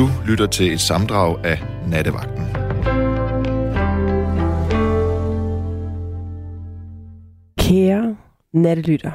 [0.00, 2.44] Du lytter til et samdrag af Nattevagten.
[7.58, 8.16] Kære
[8.52, 9.12] nattelytter.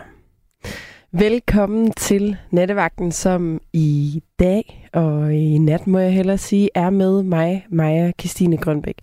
[1.11, 7.23] Velkommen til Nattevagten, som i dag og i nat, må jeg hellere sige, er med
[7.23, 8.97] mig, Maja Christine Grønbæk.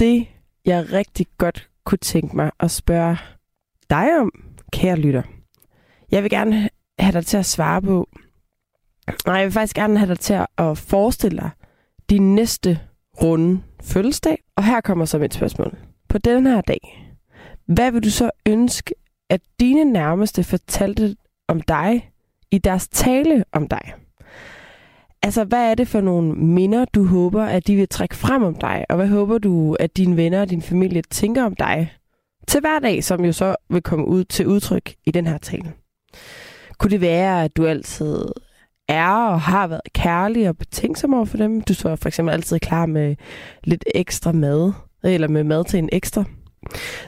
[0.00, 0.26] Det,
[0.64, 3.16] jeg rigtig godt kunne tænke mig at spørge
[3.90, 4.30] dig om,
[4.72, 5.22] kære lytter.
[6.10, 6.68] Jeg vil gerne
[6.98, 8.08] have dig til at svare på,
[9.26, 11.50] Nej, jeg vil faktisk gerne have dig til at forestille dig
[12.10, 12.80] din næste
[13.22, 14.38] runde fødselsdag.
[14.56, 15.76] Og her kommer så mit spørgsmål.
[16.08, 17.12] På den her dag,
[17.66, 18.94] hvad vil du så ønske,
[19.30, 21.16] at dine nærmeste fortalte
[21.48, 22.10] om dig
[22.50, 23.94] i deres tale om dig?
[25.22, 28.54] Altså, hvad er det for nogle minder, du håber, at de vil trække frem om
[28.54, 28.84] dig?
[28.88, 31.92] Og hvad håber du, at dine venner og din familie tænker om dig
[32.48, 35.72] til hverdag, som jo så vil komme ud til udtryk i den her tale?
[36.78, 38.26] Kunne det være, at du altid
[38.88, 41.60] er og har været kærlig og betænksom over for dem.
[41.60, 43.16] Du står for eksempel altid klar med
[43.64, 44.72] lidt ekstra mad,
[45.04, 46.24] eller med mad til en ekstra.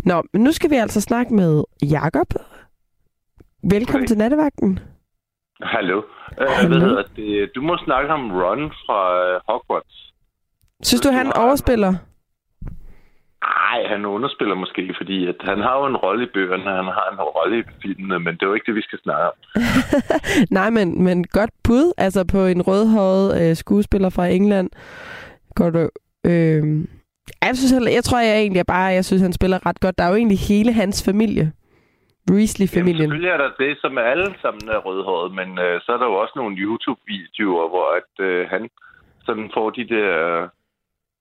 [0.04, 2.34] Nå, men nu skal vi altså snakke med Jakob.
[3.70, 4.06] Velkommen okay.
[4.06, 4.78] til nattevagten.
[5.62, 6.02] Hallo.
[6.30, 7.50] Uh, hvad hedder det?
[7.54, 9.00] Du må snakke om Ron fra
[9.36, 10.12] uh, Hogwarts.
[10.82, 11.94] Synes du, du han overspiller?
[13.42, 17.08] Nej, han underspiller måske, fordi at han har jo en rolle i bøgerne, han har
[17.12, 19.32] en rolle i filmene, men det er jo ikke det, vi skal snakke om.
[20.58, 21.92] Nej, men, men godt bud.
[21.98, 24.70] Altså på en rødhåret øh, skuespiller fra England.
[25.54, 25.88] Går du...
[26.26, 26.62] Øh...
[27.42, 29.98] Jeg, synes, jeg, jeg tror jeg egentlig bare, jeg synes, han spiller ret godt.
[29.98, 31.52] Der er jo egentlig hele hans familie.
[32.30, 32.96] Weasley-familien.
[32.96, 35.98] Jamen, selvfølgelig er der det, som er alle sammen er rødhåret, men øh, så er
[35.98, 38.70] der jo også nogle YouTube-videoer, hvor at, øh, han
[39.26, 40.08] sådan får de der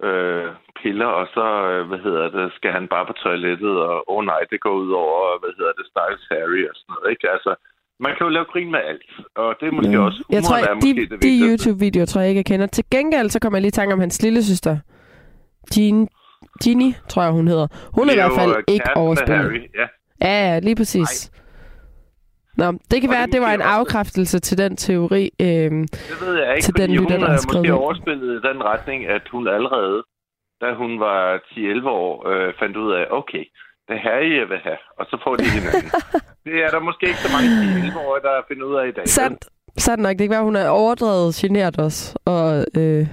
[0.04, 0.48] øh,
[0.80, 4.26] piller, og så, øh, hvad hedder det, skal han bare på toilettet, og åh oh,
[4.26, 7.30] nej, det går ud over, hvad hedder det, Styles Harry og sådan noget, ikke?
[7.36, 7.52] Altså,
[8.00, 10.06] man kan jo lave grin med alt, og det er måske ja.
[10.08, 10.24] også...
[10.30, 12.68] Jeg tror, er de, det de YouTube-videoer tror jeg ikke, jeg kender.
[12.68, 14.78] Til gengæld, så kommer jeg lige i tanke om hans lille søster.
[15.74, 16.08] Jean,
[16.64, 17.68] Ginny, tror jeg, hun hedder.
[17.98, 19.44] Hun er, er i hvert fald ikke overspillet.
[19.44, 19.88] Harry, ja.
[20.22, 21.32] Ja, ja, lige præcis.
[21.32, 21.44] Nej.
[22.58, 25.24] Nå, det kan og være, at det var en afkræftelse til den teori.
[25.42, 28.48] Øh, det ved jeg ikke, til den lytter, hun der har skrevet måske overspillet i
[28.48, 30.04] den retning, at hun allerede,
[30.62, 33.44] da hun var 10-11 år, øh, fandt ud af, okay,
[33.88, 35.92] det her jeg vil have, og så får de hinanden.
[36.46, 37.50] det er der måske ikke så mange
[37.92, 39.08] 10-11 år, der finder ud af i dag.
[39.08, 39.46] Sandt.
[39.78, 40.12] Sandt nok.
[40.12, 42.18] Det kan være, hun er overdrevet generet os.
[42.26, 43.08] Og øh,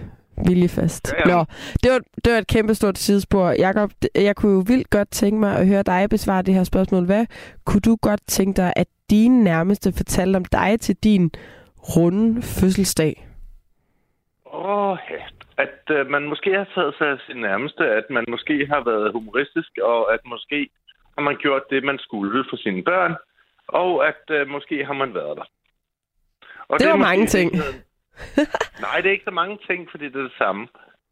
[0.49, 1.12] Viljefast.
[1.12, 1.34] Ja, ja.
[1.34, 1.45] Nå,
[1.83, 3.49] det var, det var et kæmpe stort sidespor.
[3.50, 7.05] Jakob, jeg kunne jo vildt godt tænke mig at høre dig besvare det her spørgsmål.
[7.05, 7.27] Hvad
[7.65, 11.31] kunne du godt tænke dig, at dine nærmeste fortalte om dig til din
[11.97, 13.27] runde fødselsdag?
[14.53, 15.25] Åh, oh, ja.
[15.65, 19.12] At uh, man måske har taget sig af sin nærmeste, at man måske har været
[19.12, 20.69] humoristisk, og at måske
[21.19, 23.15] har man gjort det, man skulle for sine børn,
[23.69, 25.47] og at uh, måske har man været der.
[26.69, 27.53] Og det, det var mange ting.
[28.85, 30.69] Nej, det er ikke så mange ting, fordi det er det samme.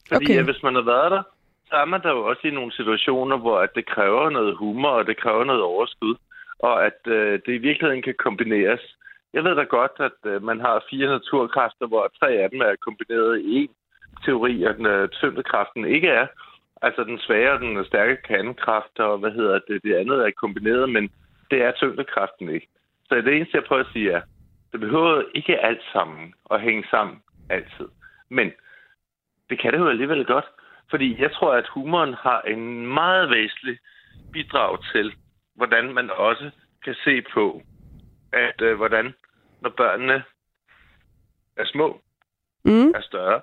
[0.09, 0.39] Fordi okay.
[0.39, 1.23] at hvis man har været der,
[1.69, 4.89] så er man der jo også i nogle situationer, hvor at det kræver noget humor,
[4.89, 6.15] og det kræver noget overskud,
[6.59, 8.97] og at øh, det i virkeligheden kan kombineres.
[9.33, 12.83] Jeg ved da godt, at øh, man har fire naturkræfter, hvor tre af dem er
[12.87, 13.73] kombineret i én
[14.25, 16.27] teori, og den øh, tyngdekraften ikke er.
[16.83, 20.91] Altså den svære og den stærke kandekraft, og hvad hedder det, det andet er kombineret,
[20.91, 21.11] men
[21.51, 22.69] det er tyngdekraften ikke.
[23.09, 24.21] Så det eneste, jeg prøver at sige er,
[24.73, 27.89] det behøver ikke alt sammen at hænge sammen altid.
[28.29, 28.53] Men
[29.51, 30.45] det kan det jo alligevel godt.
[30.91, 33.79] Fordi jeg tror, at humoren har en meget væsentlig
[34.33, 35.15] bidrag til,
[35.55, 36.51] hvordan man også
[36.85, 37.63] kan se på,
[38.33, 39.15] at øh, hvordan,
[39.61, 40.23] når børnene
[41.57, 42.01] er små,
[42.65, 42.89] mm.
[42.89, 43.41] er større,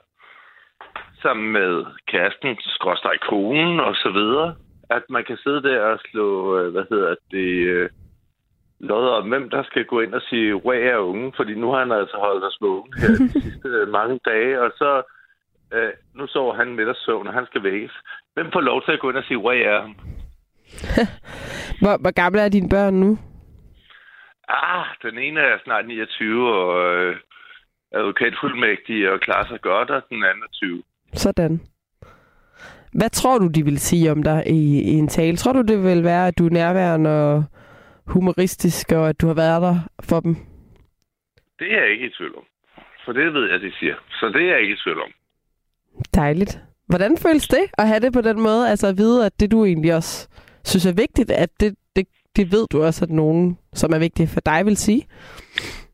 [1.21, 4.55] sammen med kæresten, skråstrej konen og så videre,
[4.89, 7.89] at man kan sidde der og slå, øh, hvad hedder det, øh,
[8.79, 11.79] lodder om, hvem der skal gå ind og sige, hvor er unge, fordi nu har
[11.79, 15.01] han altså holdt os vågen her de sidste mange dage, og så
[15.73, 17.91] øh, nu sover han med søvn, og han skal vækkes.
[18.33, 19.95] Hvem får lov til at gå ind og sige, hvor er ham?
[21.81, 23.17] hvor, hvor gamle er dine børn nu?
[24.49, 27.15] Ah, den ene er snart 29 og øh,
[27.91, 30.83] advokatfuldmægtig og klarer sig godt, og den anden er 20.
[31.13, 31.61] Sådan.
[32.93, 35.37] Hvad tror du, de vil sige om dig i, i en tale?
[35.37, 37.43] Tror du, det vil være, at du er nærværende og
[38.09, 39.75] humoristisk, og at du har været der
[40.09, 40.35] for dem?
[41.59, 42.43] Det er jeg ikke i tvivl om.
[43.05, 43.95] For det ved jeg, de siger.
[44.11, 45.11] Så det er jeg ikke i tvivl om.
[46.15, 46.59] Dejligt.
[46.87, 48.69] Hvordan føles det at have det på den måde?
[48.69, 50.29] Altså at vide, at det du egentlig også
[50.65, 54.27] synes er vigtigt, at det, det, det ved du også, at nogen, som er vigtige
[54.27, 55.01] for dig, vil sige?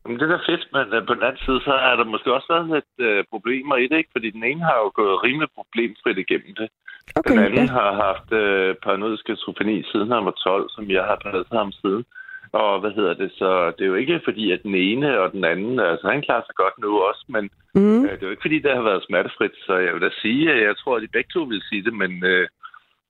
[0.02, 2.32] Jamen, det er da fedt, men uh, på den anden side, så er der måske
[2.36, 4.14] også været lidt uh, problemer i det, ikke?
[4.14, 6.68] Fordi den ene har jo gået rimelig problemfrit igennem det.
[7.14, 7.72] Okay, den anden ja.
[7.78, 12.04] har haft uh, paranoid skizofreni siden han var 12, som jeg har passet ham siden.
[12.52, 15.44] Og hvad hedder det, så det er jo ikke fordi, at den ene og den
[15.44, 17.44] anden, altså han klarer sig godt nu også, men
[17.74, 18.04] mm.
[18.04, 20.52] øh, det er jo ikke fordi, det har været smertefrit, så jeg vil da sige,
[20.52, 22.48] at jeg tror, at de begge to vil sige det, men øh,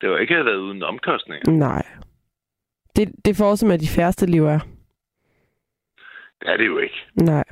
[0.00, 1.50] det har ikke været uden omkostninger.
[1.50, 1.86] Nej.
[2.96, 4.60] Det, det får som at de færreste liv er.
[6.40, 6.98] Det er det jo ikke.
[7.14, 7.44] Nej.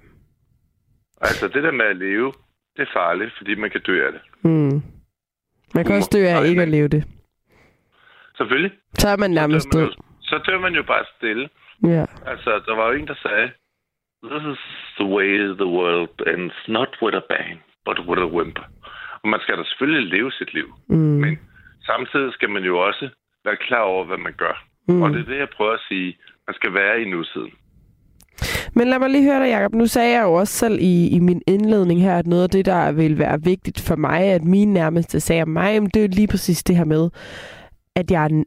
[1.21, 2.33] Altså, det der med at leve,
[2.77, 4.21] det er farligt, fordi man kan dø af det.
[4.51, 4.83] Mm.
[5.75, 7.05] Man kan også dø af ikke at leve det.
[8.37, 8.73] Selvfølgelig.
[8.95, 9.91] Så er man nærmest død.
[10.23, 11.49] Så dør man jo bare stille.
[11.85, 12.05] Ja.
[12.27, 13.51] Altså, der var jo en, der sagde,
[14.31, 14.63] This is
[15.01, 15.33] the way
[15.63, 18.67] the world ends, not with a bang, but with a whimper.
[19.23, 20.69] Og man skal da selvfølgelig leve sit liv.
[20.89, 20.97] Mm.
[20.97, 21.39] Men
[21.87, 23.09] samtidig skal man jo også
[23.45, 24.65] være klar over, hvad man gør.
[24.89, 25.03] Mm.
[25.03, 26.19] Og det er det, jeg prøver at sige.
[26.47, 27.53] Man skal være i nutiden.
[28.75, 29.75] Men lad mig lige høre dig, Jacob.
[29.75, 32.67] Nu sagde jeg jo også selv i, i min indledning her, at noget af det,
[32.67, 36.27] der vil være vigtigt for mig, at mine nærmeste sagde om mig, det er lige
[36.27, 37.11] præcis det her med,
[37.97, 38.43] at jeg er,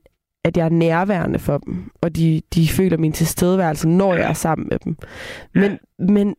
[0.45, 4.33] at jeg er nærværende for dem, og de, de føler min tilstedeværelse, når jeg er
[4.33, 4.97] sammen med dem.
[5.53, 6.35] Men, men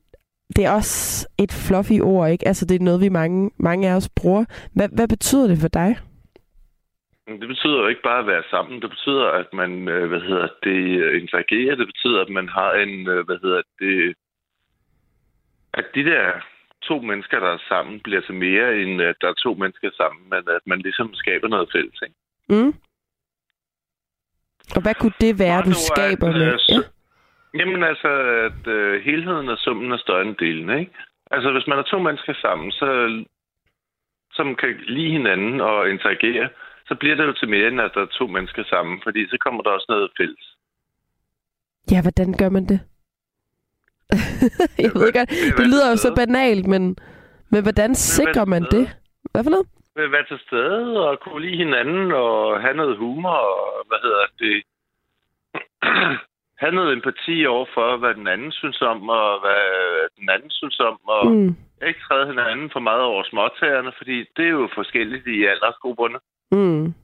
[0.56, 2.49] det er også et fluffy ord, ikke?
[2.49, 4.44] Altså, det er noget, vi mange, mange af os bruger.
[4.73, 5.96] Hvad, hvad betyder det for dig?
[7.28, 8.82] Det betyder jo ikke bare at være sammen.
[8.82, 11.75] Det betyder, at man, øh, hvad hedder det, interagerer.
[11.76, 14.14] Det betyder, at man har en, øh, hvad hedder det,
[15.75, 16.32] at de der
[16.82, 20.22] to mennesker, der er sammen, bliver til mere, end at der er to mennesker sammen,
[20.30, 22.14] men at man ligesom skaber noget fælles, ikke?
[22.48, 22.75] Mm.
[24.76, 26.52] Og hvad kunne det være, du skaber med?
[26.52, 26.80] Øh, ja.
[27.54, 28.08] Jamen altså,
[28.48, 30.92] at uh, helheden og summen er større end delen, ikke?
[31.30, 32.88] Altså, hvis man er to mennesker sammen, så,
[34.32, 36.48] som kan lide hinanden og interagere,
[36.88, 39.37] så bliver det jo til mere, end at der er to mennesker sammen, fordi så
[39.40, 40.56] kommer der også noget fælles.
[41.90, 42.81] Ja, hvordan gør man det?
[44.85, 45.20] jeg ved ikke,
[45.58, 46.96] det, lyder jo så banalt, men,
[47.50, 48.85] men hvordan sikrer man det?
[49.32, 49.67] Hvad for noget?
[49.96, 54.56] Være til stede og kunne lide hinanden og have noget humor og, hvad hedder det,
[56.62, 59.62] have noget empati over for, hvad den anden synes om, og hvad
[60.19, 61.56] den anden synes om, og mm.
[61.86, 66.19] Ikke træde hinanden for meget over småtagerne, fordi det er jo forskelligt i aldersgrupperne.
[66.52, 66.94] Mm.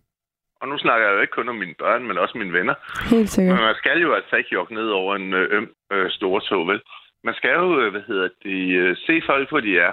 [0.61, 2.75] Og nu snakker jeg jo ikke kun om mine børn, men også mine venner.
[3.11, 3.56] Helt sikkert.
[3.56, 6.69] Men man skal jo altså ikke jogge ned over en øh, øm øh, store tog,
[6.69, 6.81] vel?
[7.25, 9.93] Man skal jo, øh, hvad hedder det, øh, se folk, hvor de er.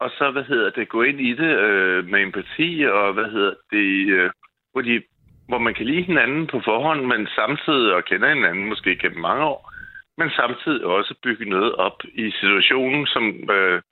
[0.00, 3.54] Og så, hvad hedder det, gå ind i det øh, med empati, og hvad hedder
[3.70, 4.30] det, øh,
[4.72, 5.02] hvor, de,
[5.48, 9.44] hvor man kan lide hinanden på forhånd, men samtidig, og kender hinanden måske gennem mange
[9.44, 9.72] år,
[10.18, 13.82] men samtidig også bygge noget op i situationen, som øh,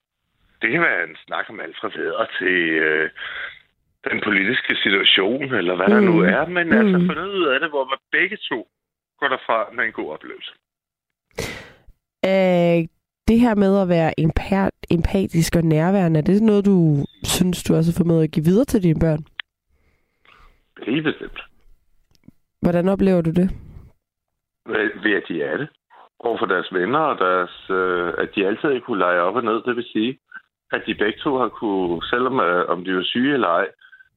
[0.63, 3.11] det kan være en snak om alt fra vædre til øh,
[4.11, 5.95] den politiske situation, eller hvad mm.
[5.95, 6.25] der nu mm.
[6.25, 6.95] er, men altså, mm.
[6.95, 8.69] altså få noget ud af det, hvor man begge to
[9.19, 10.53] går derfra med en god oplevelse.
[12.31, 12.79] Øh,
[13.29, 14.13] det her med at være
[14.91, 16.77] empatisk og nærværende, er det noget, du
[17.23, 19.23] synes, du også får med at give videre til dine børn?
[20.87, 21.41] Helt bestemt.
[22.63, 23.51] Hvordan oplever du det?
[25.05, 25.69] Ved at de er det.
[26.21, 29.63] Overfor deres venner, og deres, øh, at de altid kunne lege op og ned.
[29.63, 30.19] Det vil sige,
[30.73, 33.67] at de begge to har kunne, selvom øh, om de var syge eller ej,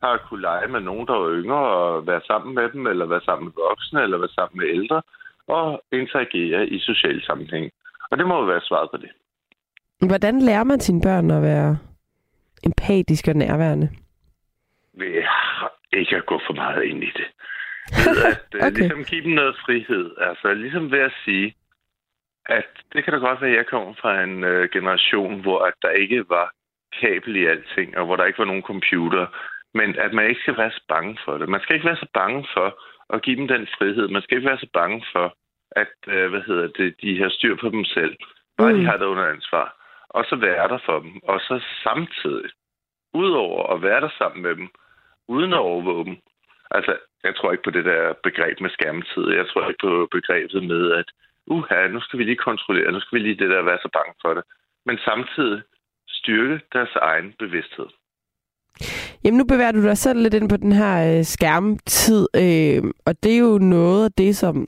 [0.04, 3.22] har kunne lege med nogen, der var yngre, og være sammen med dem, eller være
[3.26, 5.02] sammen med voksne, eller være sammen med ældre,
[5.48, 7.72] og interagere i sociale sammenhæng.
[8.12, 9.12] Og det må jo være svaret på det.
[10.08, 11.78] Hvordan lærer man sine børn at være
[12.64, 13.90] empatisk og nærværende?
[14.94, 15.24] Ved
[15.94, 17.28] ikke at gå for meget ind i det.
[18.06, 18.78] Ved at øh, okay.
[18.78, 20.12] ligesom give dem noget frihed.
[20.30, 21.56] Altså ligesom ved at sige,
[22.46, 25.74] at det kan da godt være, at jeg kommer fra en øh, generation, hvor at
[25.82, 26.52] der ikke var
[27.02, 29.26] kabel i alting, og hvor der ikke var nogen computer.
[29.74, 31.50] Men at man ikke skal være så bange for det.
[31.50, 32.80] Man skal ikke være så bange for
[33.14, 34.08] at give dem den frihed.
[34.08, 35.36] Man skal ikke være så bange for,
[35.72, 38.16] at øh, hvad hedder det, de har styr på dem selv.
[38.58, 38.80] Bare mm.
[38.80, 39.76] de har det under ansvar.
[40.10, 41.20] Og så være der for dem.
[41.24, 42.52] Og så samtidig,
[43.14, 44.70] udover at være der sammen med dem,
[45.28, 46.18] uden at overvåge dem.
[46.72, 49.30] Altså, jeg tror ikke på det der begreb med skærmtid.
[49.30, 51.06] Jeg tror ikke på begrebet med, at
[51.48, 54.14] uha, nu skal vi lige kontrollere, nu skal vi lige det der være så bange
[54.22, 54.44] for det.
[54.86, 55.62] Men samtidig
[56.08, 57.86] styrke deres egen bevidsthed.
[59.24, 63.24] Jamen nu bevæger du dig selv lidt ind på den her øh, skærmtid, øh, og
[63.24, 64.68] det er jo noget af det, som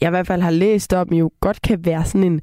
[0.00, 2.40] jeg i hvert fald har læst om, jo godt kan være sådan en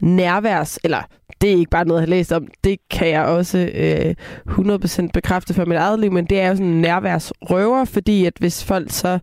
[0.00, 1.02] nærværs, eller
[1.40, 4.14] det er ikke bare noget, jeg har læst om, det kan jeg også øh,
[4.48, 8.32] 100% bekræfte for mit eget liv, men det er jo sådan en nærværsrøver, fordi at
[8.40, 9.18] hvis folk så,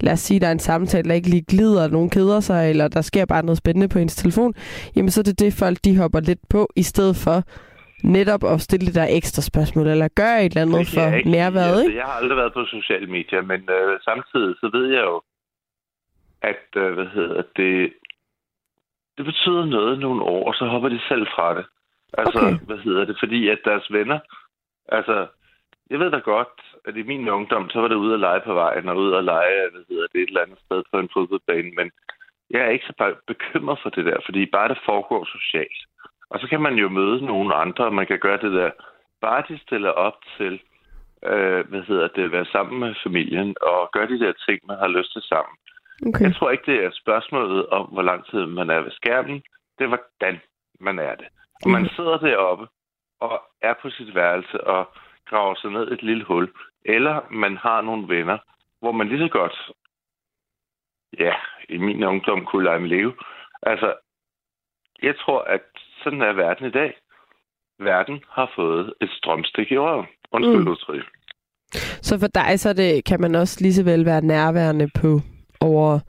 [0.00, 2.88] lad os sige, der er en samtale, der ikke lige glider, nogen keder sig, eller
[2.88, 4.54] der sker bare noget spændende på ens telefon,
[4.96, 7.42] jamen så er det det, folk de hopper lidt på, i stedet for
[8.04, 11.82] netop at stille det der ekstra spørgsmål, eller gøre et eller andet for nærværet, altså,
[11.82, 11.96] ikke?
[11.96, 15.22] Jeg har aldrig været på sociale medier, men øh, samtidig så ved jeg jo,
[16.42, 17.92] at, øh, hvad hedder det,
[19.16, 21.66] det betyder noget nogle år, og så hopper de selv fra det.
[22.18, 22.66] Altså, okay.
[22.66, 23.16] hvad hedder det?
[23.18, 24.18] Fordi at deres venner,
[24.88, 25.26] altså,
[25.90, 26.54] jeg ved da godt,
[26.84, 29.24] at i min ungdom, så var det ude at lege på vejen, og ude at
[29.24, 31.90] lege, hvad hedder det, et eller andet sted på en fodboldbane, men
[32.50, 35.80] jeg er ikke så bekymret for det der, fordi bare det foregår socialt.
[36.30, 38.70] Og så kan man jo møde nogle andre, og man kan gøre det der.
[39.20, 40.60] Bare de stiller op til,
[41.24, 44.88] øh, hvad hedder det, være sammen med familien, og gøre de der ting, man har
[44.88, 45.56] lyst til sammen.
[46.06, 46.24] Okay.
[46.24, 49.42] Jeg tror ikke, det er spørgsmålet om, hvor lang tid man er ved skærmen.
[49.78, 50.40] Det er, hvordan
[50.80, 51.26] man er det.
[51.64, 51.90] Og man mhm.
[51.96, 52.66] sidder deroppe
[53.20, 54.88] og er på sit værelse og
[55.28, 56.52] graver sig ned et lille hul.
[56.84, 58.38] Eller man har nogle venner,
[58.80, 59.70] hvor man lige så godt,
[61.18, 61.34] ja,
[61.68, 63.14] i min ungdom kunne lege med leve.
[63.62, 63.94] Altså,
[65.02, 65.62] jeg tror, at
[66.02, 66.92] sådan er verden i dag.
[67.78, 70.06] Verden har fået et strømstik i røven.
[70.32, 70.68] Undskyld, mm.
[70.68, 71.04] udtryk.
[72.02, 75.20] Så for dig, så det, kan man også lige så vel være nærværende på
[75.62, 76.00] over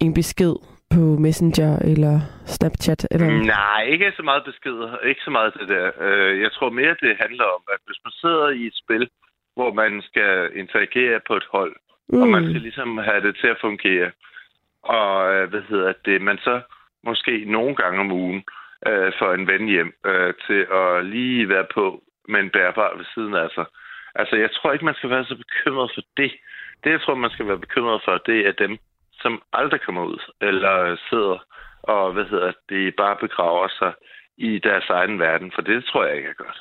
[0.00, 0.54] en besked
[0.94, 2.14] på Messenger eller
[2.46, 3.06] Snapchat?
[3.10, 3.30] Eller?
[3.56, 4.98] Nej, ikke så meget beskeder.
[4.98, 5.90] Ikke så meget det der.
[6.00, 9.08] Øh, jeg tror mere, det handler om, at hvis man sidder i et spil,
[9.56, 11.76] hvor man skal interagere på et hold,
[12.08, 12.22] mm.
[12.22, 14.10] og man skal ligesom have det til at fungere,
[14.82, 16.60] og øh, hvad hedder det, man så
[17.04, 18.42] måske nogle gange om ugen
[18.88, 23.04] øh, får en ven hjem øh, til at lige være på med en bærbar ved
[23.14, 23.66] siden af sig.
[24.14, 26.32] Altså, jeg tror ikke, man skal være så bekymret for det.
[26.84, 28.78] Det, jeg tror, man skal være bekymret for, det er dem,
[29.12, 31.38] som aldrig kommer ud, eller sidder
[31.82, 33.92] og, hvad hedder det, bare begraver sig
[34.36, 36.58] i deres egen verden, for det tror jeg ikke er godt.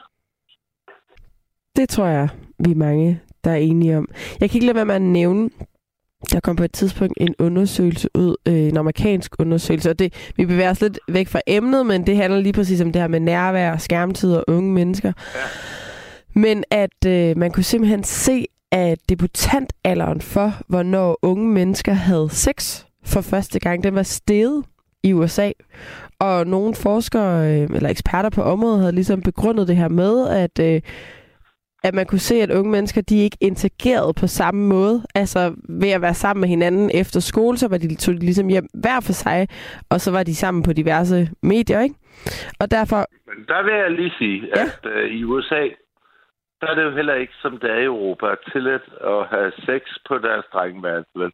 [1.75, 2.29] Det tror jeg,
[2.65, 4.07] vi er mange, der er enige om.
[4.39, 5.49] Jeg kan ikke lade være med at nævne,
[6.31, 10.45] der kom på et tidspunkt en undersøgelse ud, øh, en amerikansk undersøgelse, og det, vi
[10.45, 13.19] bevæger os lidt væk fra emnet, men det handler lige præcis om det her med
[13.19, 15.11] nærvær, skærmtid og unge mennesker.
[15.35, 15.39] Ja.
[16.39, 22.85] Men at øh, man kunne simpelthen se, at debutantalderen for, hvornår unge mennesker havde sex
[23.05, 24.63] for første gang, den var steget
[25.03, 25.51] i USA.
[26.19, 30.59] Og nogle forskere øh, eller eksperter på området havde ligesom begrundet det her med, at
[30.59, 30.81] øh,
[31.83, 35.03] at man kunne se, at unge mennesker, de ikke interagerede på samme måde.
[35.15, 38.47] Altså ved at være sammen med hinanden efter skole, så var de, tog de ligesom
[38.47, 39.47] hjem hver for sig,
[39.89, 41.95] og så var de sammen på diverse medier, ikke?
[42.59, 43.05] Og derfor...
[43.27, 44.63] Men der vil jeg lige sige, ja.
[44.63, 45.63] at øh, i USA,
[46.63, 49.81] der er det jo heller ikke, som det er i Europa, tilladt at have sex
[50.07, 51.31] på deres drengeværelse, vel?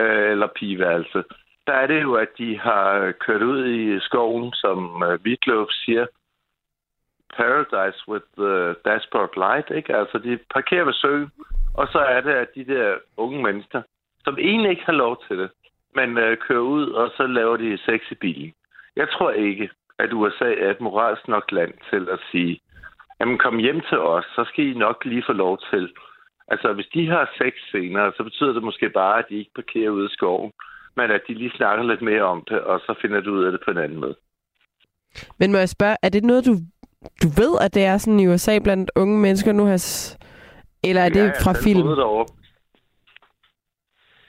[0.00, 1.24] Øh, eller pigeværelse.
[1.66, 5.36] Der er det jo, at de har kørt ud i skoven, som øh,
[5.84, 6.06] siger,
[7.36, 9.96] Paradise with the Dashboard Light, ikke?
[9.96, 11.30] Altså, de parkerer ved søen,
[11.74, 13.82] og så er det, at de der unge mennesker,
[14.24, 15.50] som egentlig ikke har lov til det,
[15.94, 18.52] men øh, kører ud, og så laver de sex i bilen.
[18.96, 22.60] Jeg tror ikke, at USA er et moralsk nok land til at sige,
[23.22, 25.92] jamen kom hjem til os, så skal I nok lige få lov til.
[26.48, 29.90] Altså, hvis de har sex senere, så betyder det måske bare, at de ikke parkerer
[29.90, 30.52] ude i skoven,
[30.96, 33.52] men at de lige snakker lidt mere om det, og så finder du ud af
[33.52, 34.16] det på en anden måde.
[35.38, 36.54] Men må jeg spørge, er det noget, du
[37.22, 39.78] du ved, at det er sådan i USA blandt unge mennesker nu her?
[40.84, 41.86] Eller er det ja, fra film?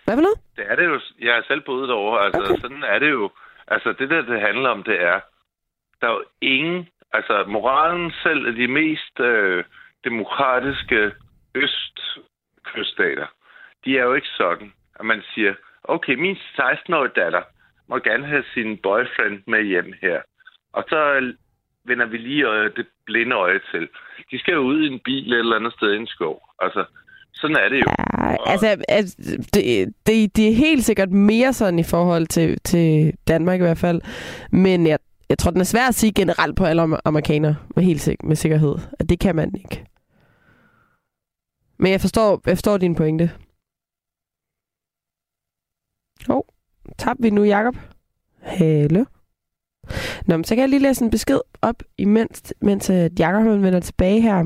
[0.03, 0.39] Hvad for noget?
[0.55, 0.99] Det er det jo.
[1.21, 2.25] Jeg har selv boet derovre.
[2.25, 2.61] Altså, okay.
[2.61, 3.29] sådan er det jo.
[3.67, 5.19] Altså, det der, det handler om, det er,
[6.01, 9.63] der er jo ingen, altså moralen selv af de mest øh,
[10.03, 11.11] demokratiske
[11.55, 13.27] østkyststater.
[13.85, 15.53] De er jo ikke sådan, at man siger,
[15.83, 17.41] okay, min 16-årige datter
[17.89, 20.21] må gerne have sin boyfriend med hjem her.
[20.73, 21.31] Og så
[21.85, 23.89] vender vi lige øje, det blinde øje til.
[24.31, 26.41] De skal jo ud i en bil et eller andet sted i en skov.
[26.59, 26.85] Altså,
[27.33, 27.85] sådan er det jo.
[28.17, 29.15] Ja, altså, altså
[29.53, 33.77] det, det, det er helt sikkert mere sådan i forhold til, til Danmark i hvert
[33.77, 34.01] fald.
[34.51, 34.99] Men jeg,
[35.33, 38.35] jeg tror, den er svær at sige generelt på alle amerikanere med helt sik- med
[38.35, 38.75] sikkerhed.
[38.99, 39.85] At det kan man ikke.
[41.79, 43.31] Men jeg forstår, jeg forstår din pointe.
[46.27, 47.75] Hov, oh, tabte vi nu, Jakob?
[48.41, 49.05] Hallo?
[50.25, 53.79] Nå, men så kan jeg lige læse en besked op, imens mens øh, Jakob vender
[53.79, 54.43] tilbage her.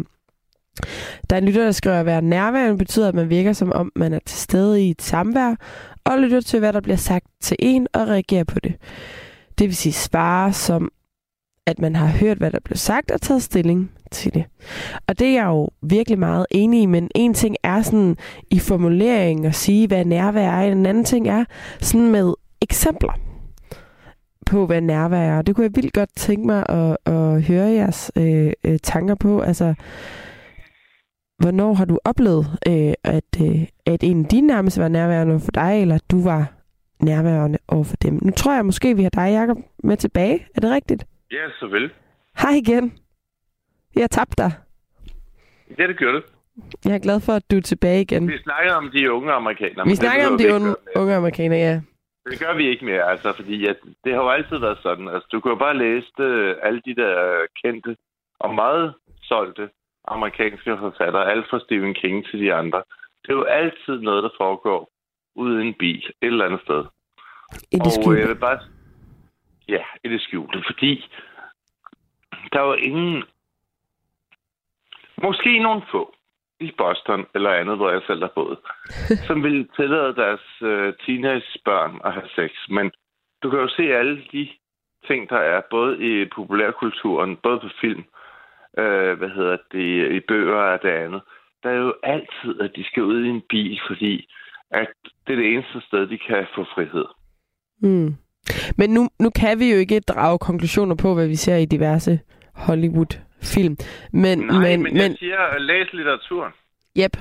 [1.29, 3.91] Der er en lytter, der skriver, at være nærværende betyder, at man virker som om,
[3.95, 5.55] man er til stede i et samvær,
[6.03, 8.75] og lytter til, hvad der bliver sagt til en, og reagerer på det.
[9.57, 10.91] Det vil sige svare som,
[11.65, 14.45] at man har hørt, hvad der blev sagt, og taget stilling til det.
[15.07, 18.17] Og det er jeg jo virkelig meget enig i, men en ting er sådan
[18.51, 21.45] i formuleringen at sige, hvad nærvær er, en anden ting er
[21.79, 23.13] sådan med eksempler
[24.45, 25.41] på, hvad nærvær er.
[25.41, 29.39] Det kunne jeg vildt godt tænke mig at, at høre jeres øh, øh, tanker på.
[29.39, 29.73] Altså,
[31.39, 35.51] hvornår har du oplevet, øh, at, øh, at en af dine nærmeste var nærværende for
[35.51, 36.56] dig, eller at du var
[37.01, 38.13] nærværende over for dem?
[38.21, 40.47] Nu tror jeg måske, vi har dig, Jacob, med tilbage.
[40.55, 41.05] Er det rigtigt?
[41.31, 41.91] Ja, så vel.
[42.41, 42.97] Hej igen.
[43.95, 44.51] Jeg tabte dig.
[45.79, 46.23] Ja, det gør det.
[46.85, 48.27] Jeg er glad for, at du er tilbage igen.
[48.27, 49.87] Vi snakker om de unge amerikanere.
[49.87, 51.81] Vi snakker om de unge, unge amerikanere, ja.
[52.29, 55.07] Det gør vi ikke mere, altså, fordi at det har jo altid været sådan.
[55.07, 57.97] Altså, du kan jo bare læse det, øh, alle de der kendte
[58.39, 59.69] og meget solgte
[60.07, 62.83] amerikanske forfattere, alt fra Stephen King til de andre.
[63.21, 64.89] Det er jo altid noget, der foregår
[65.37, 66.85] ude i en bil et eller andet sted.
[67.71, 68.17] I det skjulte.
[68.17, 68.59] Og jeg vil bare...
[69.69, 71.05] Ja, i det skjulte, fordi
[72.53, 73.23] der var ingen...
[75.23, 76.15] Måske nogle få
[76.59, 78.59] i Boston eller andet, hvor jeg selv har boet,
[79.27, 82.51] som ville tillade deres uh, teenagebørn at have sex.
[82.69, 82.91] Men
[83.43, 84.49] du kan jo se alle de
[85.07, 88.03] ting, der er, både i populærkulturen, både på film,
[88.77, 91.21] øh, hvad hedder det, i bøger og det andet.
[91.63, 94.29] Der er jo altid, at de skal ud i en bil, fordi
[94.71, 94.93] at
[95.27, 97.05] det er det eneste sted, de kan få frihed.
[97.81, 98.15] Mm.
[98.77, 102.19] Men nu, nu kan vi jo ikke drage konklusioner på, hvad vi ser i diverse
[102.55, 103.77] Hollywood-film.
[104.13, 106.53] Men, Nej, men, men jeg siger, læs litteraturen.
[106.99, 107.17] Yep.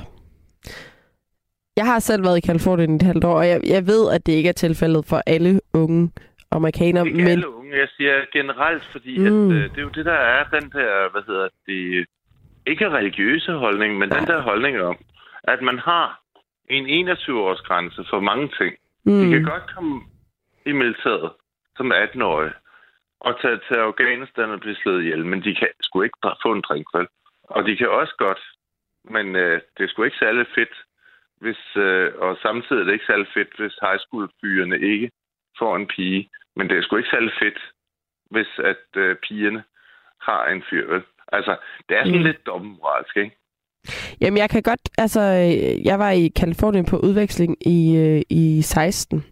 [1.76, 4.32] Jeg har selv været i Kalifornien et halvt år, og jeg, jeg ved, at det
[4.32, 6.10] ikke er tilfældet for alle unge
[6.50, 7.06] amerikanere.
[7.06, 7.28] Ikke men...
[7.28, 9.50] alle unge, jeg siger generelt, fordi mm.
[9.50, 12.06] at, øh, det er jo det, der er den der, hvad hedder det,
[12.66, 14.18] ikke religiøse holdning, men Nej.
[14.18, 14.96] den der holdning om,
[15.44, 16.20] at man har
[16.70, 18.76] en 21-års grænse for mange ting.
[19.04, 19.20] Mm.
[19.20, 20.02] De kan godt komme
[20.66, 21.30] i militæret
[21.76, 22.52] som 18-årige
[23.20, 26.60] og tage til Afghanistan og blive slået ihjel, men de kan sgu ikke få en
[26.60, 27.06] drink, vel?
[27.42, 28.42] Og de kan også godt,
[29.04, 30.74] men øh, det er sgu ikke særlig fedt,
[31.40, 34.30] hvis, øh, og samtidig er det ikke særlig fedt, hvis high school
[34.82, 35.10] ikke
[35.58, 36.30] får en pige.
[36.56, 37.58] Men det er sgu ikke særlig fedt,
[38.30, 39.64] hvis at øh, pigerne
[40.20, 41.02] har en fyr, vel?
[41.32, 41.56] Altså,
[41.88, 42.24] det er sådan mm.
[42.24, 43.36] lidt dobbeltmoralsk, ikke?
[44.20, 44.80] Jamen, jeg kan godt...
[44.98, 45.20] Altså,
[45.84, 49.24] jeg var i Kalifornien på udveksling i, øh, i 16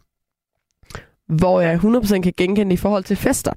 [1.28, 3.52] hvor jeg 100% kan genkende i forhold til fester.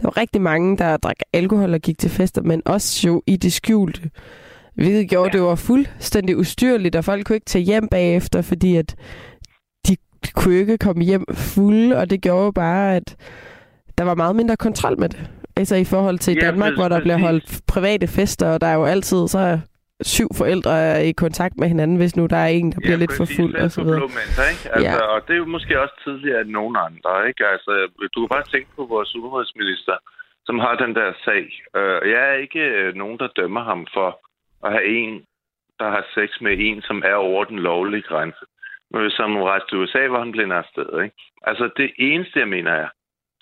[0.00, 3.36] Der var rigtig mange, der drak alkohol og gik til fester, men også jo i
[3.36, 4.10] det skjulte.
[4.74, 5.38] Hvilket gjorde, ja.
[5.38, 8.96] det var fuldstændig ustyrligt, og folk kunne ikke tage hjem bagefter, fordi at
[10.24, 13.16] de kunne ikke komme hjem fulde, og det gjorde bare, at
[13.98, 15.30] der var meget mindre kontrol med det.
[15.56, 18.74] Altså i forhold til ja, Danmark, hvor der bliver holdt private fester, og der er
[18.74, 19.58] jo altid så
[20.00, 23.02] syv forældre er i kontakt med hinanden, hvis nu der er en, der bliver ja,
[23.02, 24.00] lidt for fuld og så videre.
[24.00, 24.66] Momenter, ikke?
[24.74, 25.14] Altså, ja.
[25.14, 27.28] Og det er jo måske også tidligere end nogen andre.
[27.28, 27.46] Ikke?
[27.46, 27.72] Altså,
[28.14, 29.96] du kan bare tænke på vores udenrigsminister,
[30.46, 31.44] som har den der sag.
[31.78, 34.08] Uh, jeg er ikke uh, nogen, der dømmer ham for
[34.66, 35.14] at have en,
[35.78, 38.44] der har sex med en, som er over den lovlige grænse.
[38.90, 41.02] Men hvis han rejste til USA, hvor han blev afsted.
[41.04, 41.16] Ikke?
[41.42, 42.88] Altså, det eneste, jeg mener er,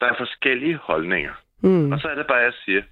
[0.00, 1.34] der er forskellige holdninger.
[1.62, 1.92] Mm.
[1.92, 2.82] Og så er det bare, jeg siger,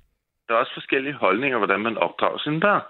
[0.49, 2.83] der er også forskellige holdninger, hvordan man opdrager sine børn.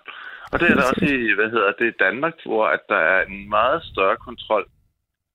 [0.53, 3.48] Og det er der også i, hvad hedder det, Danmark, hvor at der er en
[3.48, 4.66] meget større kontrol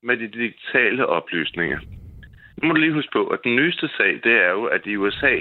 [0.03, 1.79] med de digitale oplysninger.
[2.57, 4.95] Nu må du lige huske på, at den nyeste sag, det er jo, at i
[4.95, 5.35] USA,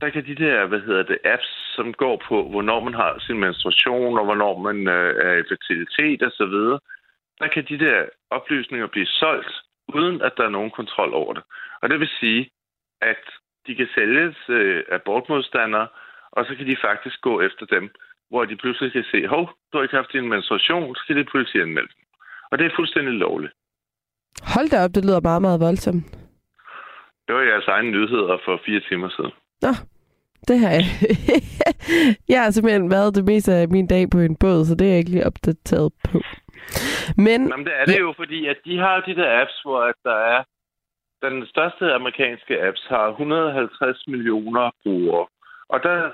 [0.00, 3.38] der kan de der, hvad hedder det, apps, som går på, hvornår man har sin
[3.38, 6.80] menstruation, og hvornår man øh, er i fertilitet og så videre,
[7.38, 9.52] der kan de der oplysninger blive solgt,
[9.88, 11.42] uden at der er nogen kontrol over det.
[11.82, 12.50] Og det vil sige,
[13.00, 13.24] at
[13.66, 15.88] de kan sælges øh, abortmodstandere,
[16.32, 17.90] og så kan de faktisk gå efter dem,
[18.30, 21.28] hvor de pludselig kan se, hov, du har ikke haft din menstruation, så skal det
[21.32, 22.04] politianmelde dem.
[22.50, 23.52] Og det er fuldstændig lovligt.
[24.54, 26.04] Hold da op, det lyder meget, meget voldsomt.
[27.26, 29.32] Det var jeres egen nyheder for fire timer siden.
[29.62, 29.72] Nå,
[30.48, 30.84] det har jeg.
[32.32, 34.90] jeg har simpelthen været det meste af min dag på en båd, så det er
[34.90, 36.20] jeg ikke lige opdateret på.
[37.16, 38.00] Men, Jamen, det er det ja.
[38.00, 40.42] jo, fordi at de har de der apps, hvor at der er
[41.22, 45.26] den største amerikanske apps har 150 millioner brugere.
[45.68, 46.10] Og der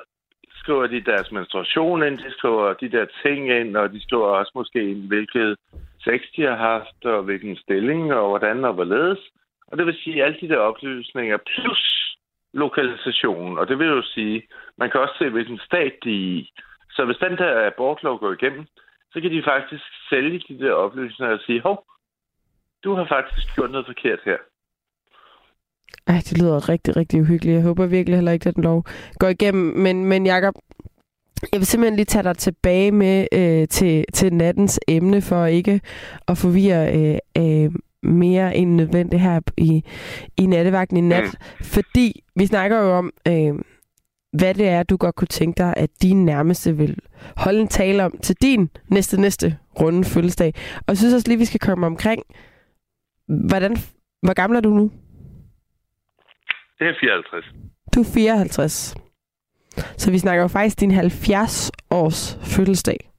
[0.71, 4.53] skriver de deres menstruation ind, de skriver de der ting ind, og de skriver også
[4.55, 5.57] måske ind, hvilket
[6.05, 9.19] sex de har haft, og hvilken stilling, og hvordan og hvorledes.
[9.67, 11.83] Og det vil sige, at alle de der oplysninger, plus
[12.53, 14.43] lokalisationen, og det vil jo sige,
[14.79, 16.51] man kan også se, hvilken stat de er i.
[16.91, 18.67] Så hvis den der abortlov går igennem,
[19.13, 21.85] så kan de faktisk sælge de der oplysninger og sige, hov,
[22.85, 24.39] du har faktisk gjort noget forkert her.
[26.07, 27.55] Ej, det lyder rigtig, rigtig uhyggeligt.
[27.55, 28.85] Jeg håber virkelig heller ikke, at den lov
[29.19, 29.79] går igennem.
[29.79, 30.55] Men, men Jacob,
[31.53, 35.81] jeg vil simpelthen lige tage dig tilbage med øh, til, til nattens emne, for ikke
[36.29, 37.73] at forvirre øh, øh,
[38.03, 39.85] mere end nødvendigt her i,
[40.37, 41.25] i nattevagten i nat.
[41.25, 41.65] Mm.
[41.65, 43.55] Fordi vi snakker jo om, øh,
[44.33, 46.97] hvad det er, du godt kunne tænke dig, at din nærmeste vil
[47.37, 50.55] holde en tale om til din næste, næste runde fødselsdag.
[50.77, 52.23] Og jeg synes også lige, vi skal komme omkring,
[53.49, 53.77] hvordan,
[54.23, 54.91] hvor gammel er du nu?
[56.81, 57.45] Det er 54.
[57.95, 58.95] Du er 54.
[59.97, 63.11] Så vi snakker jo faktisk din 70-års fødselsdag.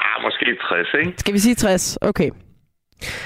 [0.00, 1.18] Ah, måske 60, ikke?
[1.18, 1.98] Skal vi sige 60?
[2.00, 2.30] Okay.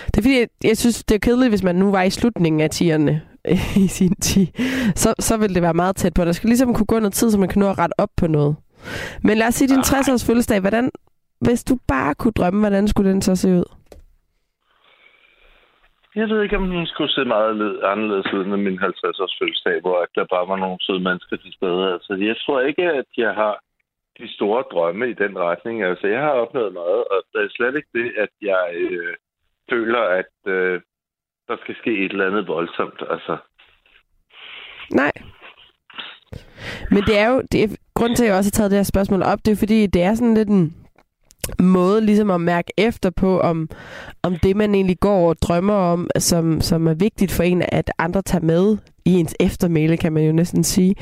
[0.07, 2.61] Det er fordi, jeg, jeg synes, det er kedeligt, hvis man nu var i slutningen
[2.61, 3.23] af tierne
[3.85, 4.47] i sin tid.
[4.95, 6.25] Så, så vil det være meget tæt på.
[6.25, 8.27] Der skal ligesom kunne gå noget tid, så man kan nå at rette op på
[8.27, 8.57] noget.
[9.23, 10.61] Men lad os sige din 60-års fødselsdag.
[10.61, 10.91] Hvordan,
[11.41, 13.65] hvis du bare kunne drømme, hvordan skulle den så se ud?
[16.17, 20.07] Jeg ved ikke, om den skulle se meget anderledes ud end min 50-års fødselsdag, hvor
[20.15, 21.93] der bare var nogle søde mennesker til stede.
[21.93, 23.55] Altså, jeg tror ikke, at jeg har
[24.19, 25.83] de store drømme i den retning.
[25.83, 29.15] Altså, jeg har opnået meget, og det er slet ikke det, at jeg øh,
[29.71, 30.81] føler, at øh,
[31.49, 33.03] der skal ske et eller andet voldsomt.
[33.11, 33.37] Altså.
[34.93, 35.13] Nej.
[36.91, 38.93] Men det er jo, det er, grunden til, at jeg også har taget det her
[38.93, 40.80] spørgsmål op, det er fordi, det er sådan lidt en
[41.59, 43.69] måde ligesom at mærke efter på, om,
[44.23, 47.91] om det, man egentlig går og drømmer om, som, som er vigtigt for en, at
[47.99, 50.95] andre tager med i ens eftermæle, kan man jo næsten sige.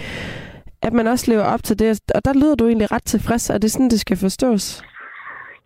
[0.83, 3.51] At man også lever op til det, og der lyder du egentlig ret tilfreds.
[3.51, 4.83] Er det sådan, det skal forstås?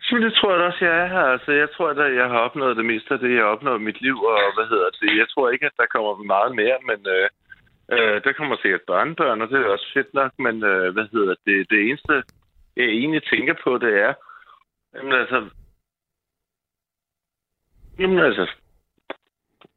[0.07, 1.27] Så det tror jeg også, jeg er her.
[1.35, 3.87] Altså, jeg tror, at jeg har opnået det meste af det, jeg har opnået i
[3.89, 5.17] mit liv, og hvad hedder det?
[5.21, 7.27] Jeg tror ikke, at der kommer meget mere, men øh,
[7.93, 11.35] øh, der kommer sikkert børnebørn, og det er også fedt nok, men øh, hvad hedder
[11.47, 11.69] det?
[11.71, 12.13] Det eneste,
[12.77, 14.13] jeg egentlig tænker på, det er,
[14.95, 15.49] jamen altså,
[17.99, 18.47] jamen altså,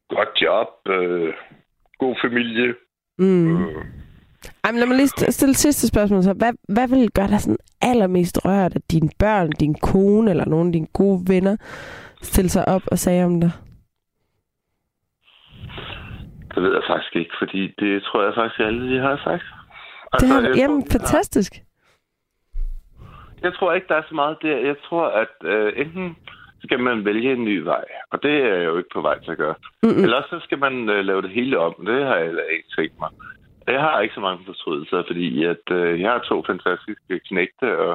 [0.08, 1.34] godt job, øh,
[1.98, 2.74] god familie,
[3.18, 3.64] mm.
[3.64, 3.84] øh,
[4.64, 6.22] ej, lad mig lige stille sidste spørgsmål.
[6.22, 6.32] Så.
[6.32, 10.66] Hvad, hvad vil gøre dig sådan allermest rørt, at dine børn, din kone eller nogle
[10.66, 11.56] af dine gode venner
[12.22, 13.50] stille sig op og sagde om dig?
[16.54, 19.44] Det ved jeg faktisk ikke, fordi det tror jeg faktisk alle de har sagt.
[20.12, 21.52] Altså, det har, jamen, tror, fantastisk.
[23.46, 24.56] Jeg tror ikke, der er så meget der.
[24.70, 26.16] Jeg tror, at øh, enten
[26.64, 29.30] skal man vælge en ny vej, og det er jeg jo ikke på vej til
[29.30, 29.54] at gøre.
[29.82, 30.04] Mm-hmm.
[30.04, 31.74] Eller så skal man øh, lave det hele om.
[31.86, 33.10] Det har jeg ikke tænkt mig.
[33.66, 37.92] Jeg har ikke så mange fortrydelser, fordi at, øh, jeg har to fantastiske knægte, og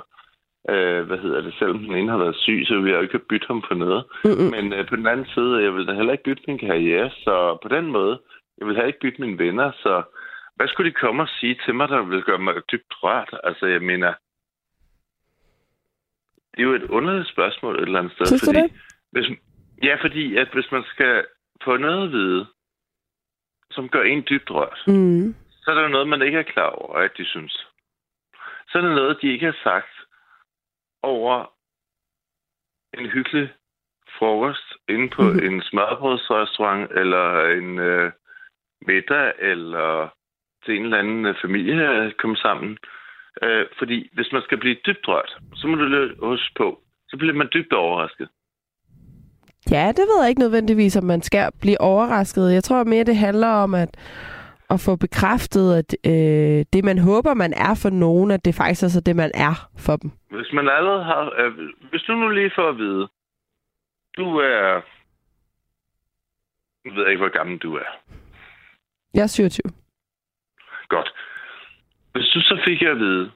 [0.69, 3.27] øh, hvad hedder det, selvom den ene har været syg, så vil jeg jo ikke
[3.29, 4.03] bytte ham på noget.
[4.25, 4.49] Mm-hmm.
[4.55, 7.57] Men øh, på den anden side, jeg vil da heller ikke bytte min karriere, så
[7.63, 8.19] på den måde,
[8.57, 10.03] jeg vil heller ikke bytte mine venner, så
[10.55, 13.31] hvad skulle de komme og sige til mig, der vil gøre mig dybt rørt?
[13.43, 14.13] Altså, jeg mener,
[16.51, 18.25] det er jo et underligt spørgsmål et eller andet sted.
[18.25, 18.71] Synes fordi, det?
[19.11, 19.27] Hvis,
[19.83, 21.25] ja, fordi at hvis man skal
[21.63, 22.45] få noget at vide,
[23.71, 26.69] som gør en dybt rørt, mm så er der jo noget, man ikke er klar
[26.69, 27.67] over, at de synes.
[28.69, 29.93] Så er der noget, de ikke har sagt
[31.03, 31.53] over
[32.93, 33.53] en hyggelig
[34.19, 35.45] frokost inde på mm-hmm.
[35.45, 38.11] en smørbrødsrestaurant, eller en øh,
[38.81, 40.15] middag, eller
[40.65, 42.77] til en eller anden familie komme sammen.
[43.43, 47.33] Øh, fordi hvis man skal blive dybt rørt, så må du huske på, så bliver
[47.33, 48.29] man dybt overrasket.
[49.71, 52.53] Ja, det ved jeg ikke nødvendigvis, om man skal blive overrasket.
[52.53, 53.89] Jeg tror mere, det handler om, at
[54.73, 58.83] at få bekræftet, at øh, det, man håber, man er for nogen, at det faktisk
[58.83, 60.11] er så det, man er for dem.
[60.29, 61.33] Hvis man allerede har...
[61.37, 61.53] Øh,
[61.89, 63.07] hvis du nu lige får at vide,
[64.17, 64.81] du er...
[66.85, 67.89] Jeg ved ikke, hvor gammel du er.
[69.13, 69.71] Jeg er 27.
[70.89, 71.13] Godt.
[72.13, 73.31] Hvis du så fik jeg at vide,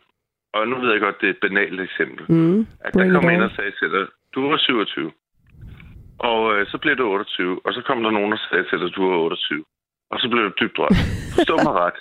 [0.53, 3.43] og nu ved jeg godt, det er et banalt eksempel, mm, at der kom ind
[3.43, 5.11] og sagde til dig, du var 27,
[6.19, 8.87] og øh, så blev du 28, og så kom der nogen og sagde til dig,
[8.87, 9.63] at du var 28
[10.11, 10.97] og så blev du dybt rørt.
[11.35, 11.99] Forstå mig ret.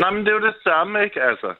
[0.00, 1.22] Nej, men det er jo det samme, ikke?
[1.22, 1.50] Altså.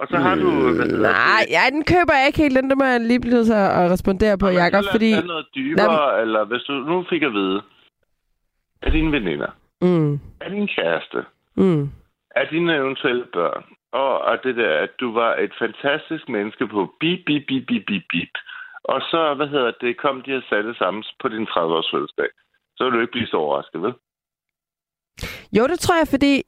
[0.00, 0.50] Og så har du...
[0.76, 2.56] Hvad Nej, ja, den køber jeg ikke helt.
[2.56, 5.10] Den der må jeg lige blive til at respondere på, Jacob, fordi...
[5.10, 7.62] Lad noget dybere, Nej, eller hvis du nu fik at vide,
[8.82, 9.50] er dine veninder,
[9.82, 10.12] mm.
[10.40, 11.24] er din kæreste,
[11.56, 11.90] mm
[12.36, 16.94] af dine eventuelle børn, og, og det der, at du var et fantastisk menneske på
[17.00, 18.34] bip, bip, bip, bip, bip, bip.
[18.84, 22.30] Og så, hvad hedder det, kom de og satte sammen på din 30-års fødselsdag.
[22.76, 23.94] Så vil du ikke blive så overrasket, vel?
[25.56, 26.42] Jo, det tror jeg, fordi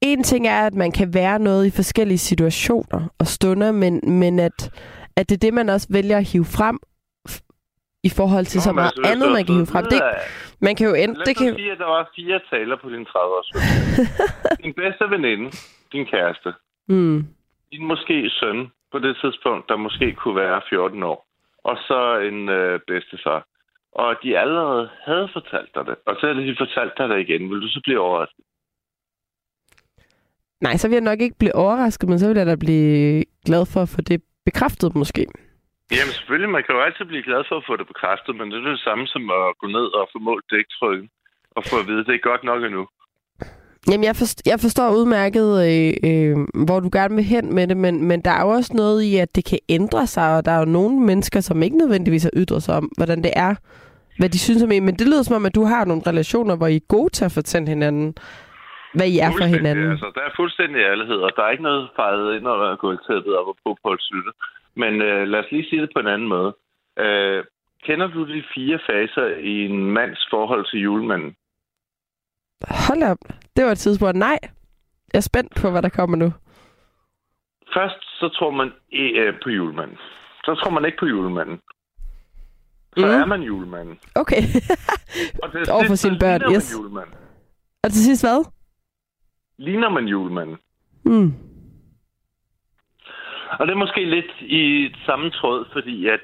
[0.00, 4.38] en ting er, at man kan være noget i forskellige situationer og stunder, men, men
[4.38, 4.70] at,
[5.16, 6.78] at det er det, man også vælger at hive frem
[8.08, 9.84] i forhold til Nå, så meget altså, andet, man kan hive frem.
[9.84, 10.00] Det,
[10.60, 11.54] man kan jo end, det kan...
[11.54, 13.50] sige, at der var fire taler på din 30-års
[14.64, 15.46] Din bedste veninde,
[15.92, 16.50] din kæreste,
[16.88, 17.18] mm.
[17.72, 18.58] din måske søn
[18.92, 21.26] på det tidspunkt, der måske kunne være 14 år,
[21.64, 23.46] og så en øh, bedstefar
[23.92, 27.50] og de allerede havde fortalt dig det, og så havde de fortalt dig det igen,
[27.50, 28.44] vil du så blive overrasket?
[30.60, 33.66] Nej, så vil jeg nok ikke blive overrasket, men så vil jeg da blive glad
[33.66, 35.26] for at få det bekræftet måske.
[35.96, 38.56] Jamen selvfølgelig, man kan jo altid blive glad for at få det bekræftet, men det
[38.58, 41.08] er det samme som at gå ned og få målt dæktrykken
[41.56, 42.84] og få at vide, at det er godt nok endnu.
[43.88, 47.76] Jamen, jeg, forstår, jeg forstår udmærket, øh, øh, hvor du gerne vil hen med det,
[47.76, 50.52] men, men der er jo også noget i, at det kan ændre sig, og der
[50.52, 53.54] er jo nogle mennesker, som ikke nødvendigvis har ytret sig om, hvordan det er,
[54.18, 54.84] hvad de synes om en.
[54.84, 57.24] Men det lyder som om, at du har nogle relationer, hvor I er gode til
[57.24, 58.14] at fortælle hinanden,
[58.94, 59.90] hvad I er for hinanden.
[59.90, 62.96] Altså, der er fuldstændig ærlighed, og der er ikke noget fejret ind og gå i
[63.06, 64.32] tæppet op på Paul Slytte.
[64.82, 66.50] Men øh, lad os lige sige det på en anden måde.
[66.98, 67.44] Øh,
[67.86, 71.36] kender du de fire faser i en mands forhold til julemanden?
[72.86, 73.22] Hold op.
[73.56, 74.16] Det var et tidspunkt.
[74.16, 74.38] Nej.
[75.12, 76.32] Jeg er spændt på, hvad der kommer nu.
[77.74, 79.98] Først så tror man øh, på julemanden.
[80.44, 81.60] Så tror man ikke på julemanden.
[82.96, 83.12] Så mm.
[83.12, 83.98] er man julemanden.
[84.14, 84.42] Okay.
[85.42, 86.72] og det Over for sine børn, yes.
[86.72, 87.14] Julemanden.
[87.84, 88.44] Og til sidst hvad?
[89.58, 90.56] Ligner man julemanden.
[91.04, 91.49] Mm.
[93.58, 96.20] Og det er måske lidt i samme tråd, fordi at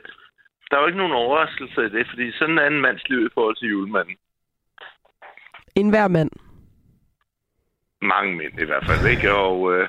[0.70, 3.34] der er jo ikke nogen overraskelse i det, fordi sådan er en mands liv i
[3.34, 4.16] forhold til julemanden.
[5.74, 6.30] En hver mand?
[8.02, 9.34] Mange mænd i hvert fald, ikke?
[9.34, 9.88] Og, øh,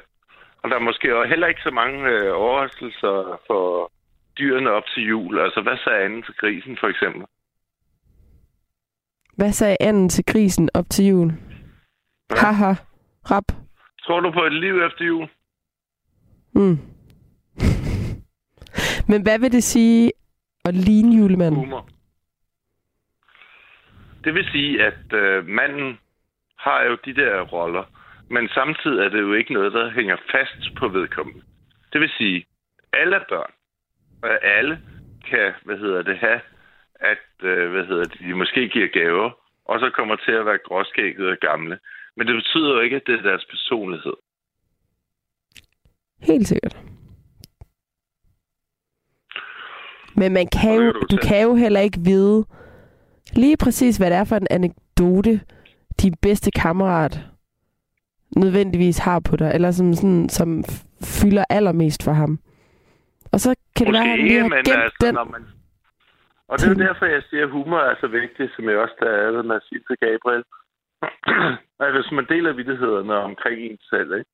[0.62, 3.92] og der er måske også heller ikke så mange øh, overraskelser for
[4.40, 5.40] dyrene op til jul.
[5.40, 7.26] Altså, hvad sagde anden til grisen, for eksempel?
[9.38, 11.28] Hvad sagde anden til grisen op til jul?
[12.32, 12.36] Ja.
[12.36, 12.74] Haha.
[13.32, 13.44] Rap.
[14.04, 15.30] Tror du på et liv efter jul?
[16.54, 16.97] Mm.
[19.08, 20.12] Men hvad vil det sige
[20.66, 21.60] at ligne julemanden?
[21.60, 21.90] Humor.
[24.24, 26.00] Det vil sige, at øh, manden
[26.58, 27.84] har jo de der roller,
[28.30, 31.42] men samtidig er det jo ikke noget, der hænger fast på vedkommende.
[31.94, 32.46] Det vil sige,
[32.94, 33.52] alle børn,
[34.22, 34.80] og alle
[35.30, 36.42] kan, hvad hedder det, have,
[36.96, 39.32] at, øh, hvad hedder det, de måske giver gaver,
[39.66, 41.80] og så kommer til at være gråskægget og gamle.
[42.16, 44.14] Men det betyder jo ikke, at det er deres personlighed.
[46.22, 46.78] Helt sikkert.
[50.18, 52.46] Men man kan jo, du, du kan jo heller ikke vide
[53.34, 55.42] lige præcis, hvad det er for en anekdote,
[56.02, 57.20] din bedste kammerat
[58.36, 60.64] nødvendigvis har på dig, eller som, sådan, som
[61.22, 62.40] fylder allermest for ham.
[63.32, 65.14] Og så kan Måske det være, at han lige har gemt altså, den.
[65.14, 65.44] Når man...
[66.48, 68.96] Og det er jo derfor, jeg siger, at humor er så vigtigt, som jeg også
[69.00, 70.44] der med at sige til Gabriel.
[71.80, 74.32] at hvis man deler vidtighederne omkring en selv, ikke?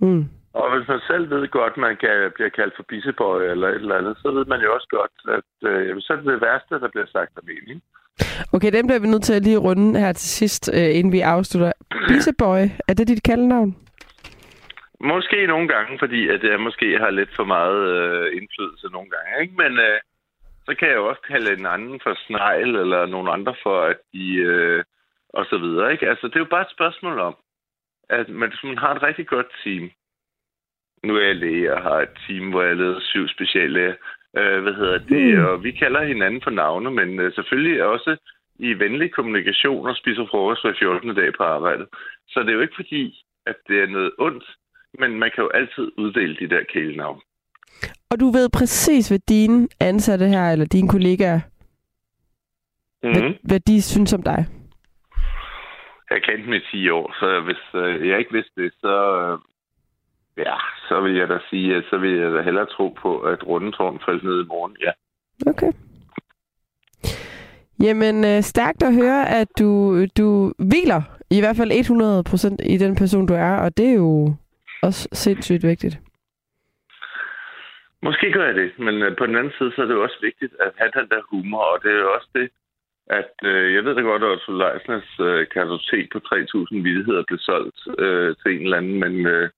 [0.00, 0.24] Mm.
[0.52, 3.74] Og hvis man selv ved godt, at man kan blive kaldt for bissebøj eller et
[3.74, 6.74] eller andet, så ved man jo også godt, at øh, så er det det værste,
[6.80, 7.68] der bliver sagt om en.
[7.74, 7.80] Ikke?
[8.52, 11.20] Okay, den bliver vi nødt til at lige runde her til sidst, øh, inden vi
[11.20, 11.72] afslutter.
[12.08, 13.76] Bissebøj, er det dit kaldnavn?
[15.00, 19.42] Måske nogle gange, fordi at jeg måske har lidt for meget øh, indflydelse nogle gange.
[19.42, 19.54] Ikke?
[19.56, 19.98] Men øh,
[20.66, 23.96] så kan jeg jo også kalde en anden for snegl, eller nogle andre for, at
[24.12, 24.34] de...
[24.34, 24.84] Øh,
[25.28, 25.92] og så videre.
[25.92, 26.08] Ikke?
[26.08, 27.36] Altså, det er jo bare et spørgsmål om,
[28.08, 29.90] at man, man har et rigtig godt team.
[31.04, 33.96] Nu er jeg læge og har et team, hvor jeg leder syv specielle.
[34.36, 35.38] Øh, hvad hedder det?
[35.38, 35.44] Mm.
[35.44, 38.16] Og vi kalder hinanden for navne, men øh, selvfølgelig også
[38.58, 41.14] i venlig kommunikation og spiser frokost hver 14.
[41.14, 41.86] dag på arbejdet.
[42.28, 44.44] Så det er jo ikke fordi, at det er noget ondt,
[44.98, 47.20] men man kan jo altid uddele de der kælenavn.
[48.10, 51.40] Og du ved præcis, hvad dine ansatte her, eller dine kollegaer,
[53.02, 53.12] mm.
[53.12, 54.46] hvad, hvad de synes om dig?
[56.10, 59.38] Jeg kendte dem i 10 år, så hvis øh, jeg ikke vidste det, så, øh,
[60.38, 60.56] ja,
[60.88, 64.00] så vil jeg da sige, at så vil jeg da hellere tro på, at rundetårn
[64.06, 64.92] faldt ned i morgen, ja.
[65.50, 65.72] Okay.
[67.82, 72.96] Jamen, øh, stærkt at høre, at du, du hviler i hvert fald 100% i den
[72.96, 74.34] person, du er, og det er jo
[74.82, 75.98] også sindssygt vigtigt.
[78.02, 80.18] Måske gør jeg det, men øh, på den anden side, så er det jo også
[80.22, 82.48] vigtigt at have den der humor, og det er jo også det,
[83.06, 87.38] at øh, jeg ved da godt, at Otto Leisners øh, kartotek på 3.000 vidigheder blev
[87.38, 89.50] solgt øh, til en eller anden, men øh,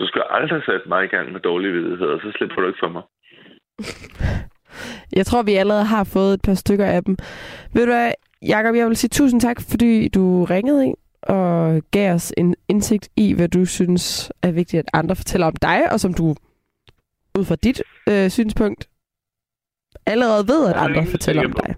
[0.00, 2.92] du skal aldrig sætte mig i gang med dårlige vidigheder, så slipper du ikke for
[2.96, 3.02] mig.
[5.18, 7.16] Jeg tror, vi allerede har fået et par stykker af dem.
[7.74, 8.12] Ved du hvad,
[8.48, 13.08] Jacob, jeg vil sige tusind tak, fordi du ringede ind og gav os en indsigt
[13.16, 16.34] i, hvad du synes er vigtigt, at andre fortæller om dig, og som du
[17.38, 18.88] ud fra dit øh, synspunkt
[20.06, 21.74] allerede ved, at andre fortæller om dig.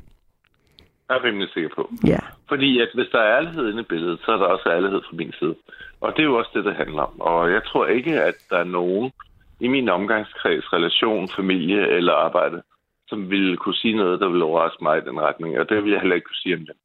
[1.08, 1.92] Jeg er rimelig sikker på.
[2.06, 2.18] Ja.
[2.48, 5.16] Fordi at hvis der er ærlighed inde i billedet, så er der også ærlighed fra
[5.16, 5.54] min side.
[6.02, 7.20] Og det er jo også det, det handler om.
[7.20, 9.12] Og jeg tror ikke, at der er nogen
[9.60, 12.62] i min omgangskreds, relation, familie eller arbejde,
[13.08, 15.58] som ville kunne sige noget, der ville overraske mig i den retning.
[15.58, 16.76] Og det vil jeg heller ikke kunne sige om dem.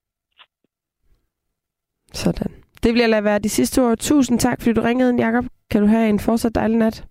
[2.13, 2.51] Sådan.
[2.83, 3.97] Det vil jeg lade være de sidste ord.
[3.97, 5.45] Tusind tak, fordi du ringede ind, Jacob.
[5.71, 7.05] Kan du have en fortsat dejlig nat?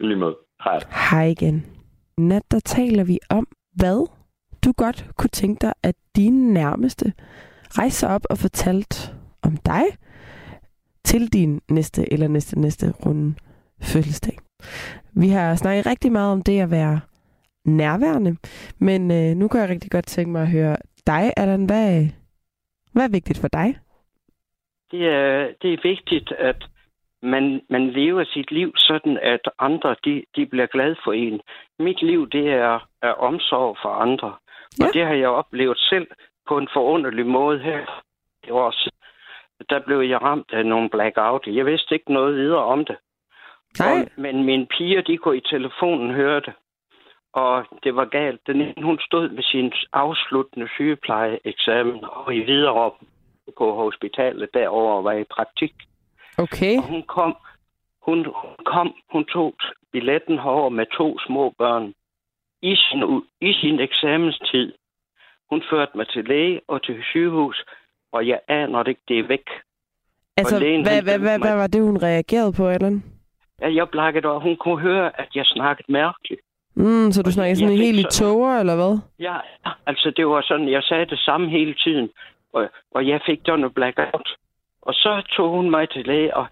[0.00, 0.36] Lige måde.
[0.64, 0.80] Hej.
[1.10, 1.66] Hej igen.
[2.18, 4.08] Nat, der taler vi om, hvad
[4.64, 7.12] du godt kunne tænke dig, at dine nærmeste
[7.78, 9.84] rejser op og fortalt om dig
[11.04, 13.34] til din næste eller næste næste runde
[13.82, 14.38] fødselsdag.
[15.16, 17.00] Vi har snakket rigtig meget om det at være
[17.64, 18.36] nærværende,
[18.78, 21.64] men øh, nu kan jeg rigtig godt tænke mig at høre dig, Allan.
[21.64, 22.06] Hvad,
[22.92, 23.78] hvad er vigtigt for dig?
[24.90, 26.64] Det er, det er vigtigt, at
[27.22, 31.40] man, man lever sit liv sådan, at andre de, de bliver glade for en.
[31.78, 34.34] Mit liv, det er, er omsorg for andre.
[34.78, 34.84] Ja.
[34.84, 36.06] Og det har jeg oplevet selv
[36.48, 38.02] på en forunderlig måde her
[38.46, 38.70] i år
[39.70, 41.46] Der blev jeg ramt af nogle blackout.
[41.46, 42.96] Jeg vidste ikke noget videre om det.
[43.78, 44.00] Nej.
[44.00, 46.52] Og, men mine piger, de kunne i telefonen høre det.
[47.32, 48.46] Og det var galt.
[48.46, 52.90] Den ene, hun stod med sin afsluttende sygeplejeeksamen og i videre
[53.58, 55.74] på hospitalet derovre og var i praktik.
[56.38, 56.76] Okay.
[56.76, 57.36] Og hun kom,
[58.02, 58.26] hun
[58.64, 59.54] kom, hun tog
[59.92, 61.94] billetten herover med to små børn
[62.62, 63.00] i sin,
[63.40, 64.72] i sin eksamenstid.
[65.50, 67.64] Hun førte mig til læge og til sygehus,
[68.14, 69.46] og jeg aner det ikke, det er væk.
[70.36, 73.02] Altså, lægen, hvad, hvad, hvad, hvad var det, hun reagerede på, Allan?
[73.60, 76.40] Ja, jeg blakkede, og hun kunne høre, at jeg snakkede mærkeligt.
[76.76, 78.98] Mm, så du snakker sådan helt i tåger, eller hvad?
[79.18, 79.36] Ja,
[79.86, 82.10] altså det var sådan, jeg sagde det samme hele tiden,
[82.52, 84.28] og, og jeg fik done blackout.
[84.82, 86.46] Og så tog hun mig til læge, og,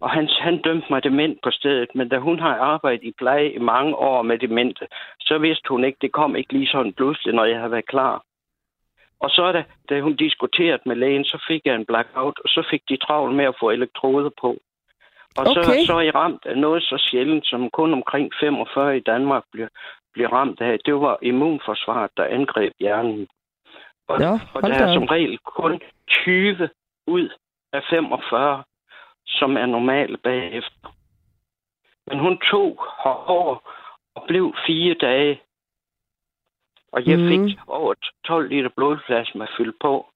[0.00, 1.88] og han, han dømte mig dement på stedet.
[1.94, 4.86] Men da hun har arbejdet i pleje i mange år med demente,
[5.20, 8.24] så vidste hun ikke, det kom ikke lige sådan pludselig, når jeg havde været klar.
[9.20, 12.66] Og så da, da hun diskuterede med lægen, så fik jeg en blackout, og så
[12.70, 14.56] fik de travlt med at få elektroder på.
[15.38, 15.62] Og okay.
[15.62, 19.44] så, så er jeg ramt af noget så sjældent, som kun omkring 45 i Danmark
[19.52, 19.68] bliver,
[20.12, 20.78] bliver ramt af.
[20.84, 23.28] Det var immunforsvaret, der angreb hjernen.
[24.08, 26.68] Og, ja, og der er som regel kun 20
[27.06, 27.28] ud
[27.72, 28.62] af 45,
[29.26, 30.94] som er normale bagefter.
[32.06, 32.84] Men hun tog
[33.26, 33.56] over
[34.14, 35.40] og blev fire dage.
[36.92, 37.28] Og jeg mm.
[37.28, 37.94] fik over
[38.26, 40.06] 12 liter blodplasma fyldt på.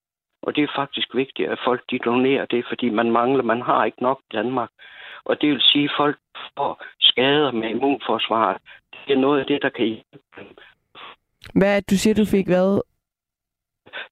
[0.41, 3.85] Og det er faktisk vigtigt, at folk de donerer det, fordi man mangler, man har
[3.85, 4.69] ikke nok i Danmark.
[5.25, 6.17] Og det vil sige, at folk
[6.57, 8.57] får skader med immunforsvaret.
[9.07, 10.17] Det er noget af det, der kan hjælpe
[11.55, 12.81] Hvad du siger, du fik hvad?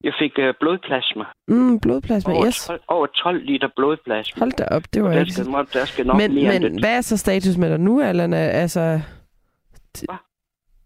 [0.04, 1.24] Jeg fik uh, blodplasma.
[1.48, 2.66] Mm, blodplasma, over yes.
[2.66, 4.40] 12, over 12 liter blodplasma.
[4.40, 7.00] Hold da op, det var der skal, der skal nok men, mere men hvad er
[7.00, 8.32] så status med dig nu, Allan?
[8.32, 9.00] Altså,
[10.08, 10.16] Hva?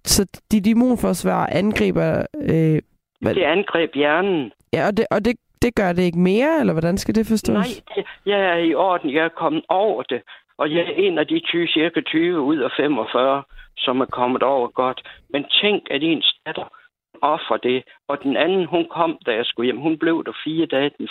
[0.05, 2.27] Så dit immunforsvar angriber...
[2.43, 2.79] Øh,
[3.21, 3.35] hvad?
[3.35, 4.53] Det angreb hjernen.
[4.73, 7.55] Ja, og det, og det det gør det ikke mere, eller hvordan skal det forstås?
[7.55, 9.15] Nej, det, jeg er i orden.
[9.15, 10.23] Jeg er kommet over det.
[10.59, 13.43] Og jeg er en af de 20, cirka 20 ud af 45,
[13.77, 15.09] som er kommet over godt.
[15.31, 16.69] Men tænk, at en datter
[17.23, 17.85] offer det.
[18.09, 19.81] Og den anden, hun kom, da jeg skulle hjem.
[19.81, 20.91] Hun blev der fire dage.
[20.99, 21.09] Den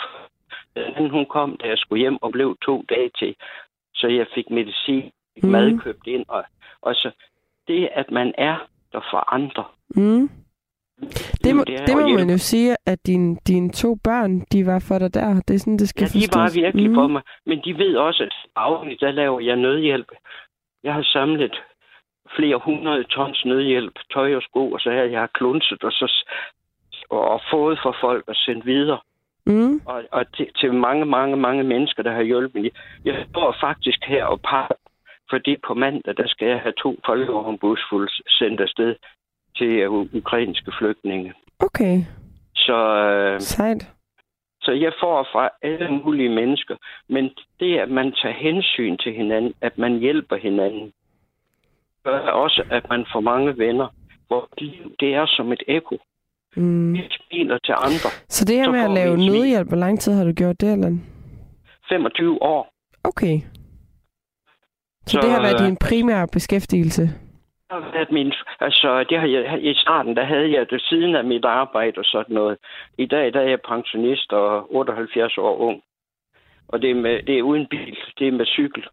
[0.96, 3.34] anden, hun kom, da jeg skulle hjem og blev to dage til.
[3.94, 5.10] Så jeg fik medicin,
[5.42, 5.48] mm.
[5.48, 6.24] mad købt ind.
[6.28, 6.44] Og,
[6.82, 7.10] og så
[7.68, 8.56] det, at man er
[8.92, 9.64] der for andre.
[9.96, 10.30] Mm.
[11.44, 14.84] Det må, det, det må man jo sige, at dine, dine to børn, de var
[14.88, 15.40] for dig der.
[15.48, 16.94] Det er sådan, det skal ja, de var virkelig mm.
[16.94, 17.22] for mig.
[17.46, 20.08] Men de ved også, at afligt, der laver jeg nødhjælp.
[20.84, 21.62] Jeg har samlet
[22.36, 26.24] flere hundrede tons nødhjælp, tøj og sko, og så har jeg klunset og, så,
[27.10, 29.00] og fået for folk og sendt videre.
[29.46, 29.80] Mm.
[29.86, 32.70] Og, og til, til mange, mange, mange mennesker, der har hjulpet.
[33.04, 34.76] Jeg står faktisk her og par,
[35.30, 38.94] fordi på mandag, der skal jeg have to folkevognbus fuldt sendt afsted
[39.56, 39.88] til
[40.20, 41.32] ukrainske flygtninge.
[41.58, 41.96] Okay.
[42.54, 43.88] Så, øh, Sejt.
[44.60, 46.76] Så jeg får fra alle mulige mennesker,
[47.08, 50.92] men det, at man tager hensyn til hinanden, at man hjælper hinanden,
[52.04, 53.88] gør også, at man får mange venner,
[54.26, 55.96] hvor liv, det er som et ekko.
[56.56, 56.92] Mm.
[56.92, 58.08] Vi smiler til andre.
[58.28, 60.98] Så det her med at lave nødhjælp, hvor lang tid har du gjort det, eller?
[61.88, 62.72] 25 år.
[63.04, 63.40] Okay.
[65.08, 67.04] Så, så det har været din primære beskæftigelse?
[67.70, 71.24] har været min, altså, det har jeg, i starten, der havde jeg det siden af
[71.24, 72.58] mit arbejde og sådan noget.
[72.98, 75.82] I dag, der er jeg pensionist og 78 år ung.
[76.68, 78.84] Og det er, med, det er uden bil, det er med cykel.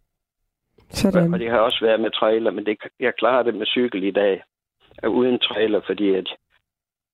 [0.89, 1.33] Sådan.
[1.33, 4.11] Og det har også været med trailer, men det, jeg klarer det med cykel i
[4.11, 4.43] dag.
[5.07, 6.27] Uden trailer, fordi at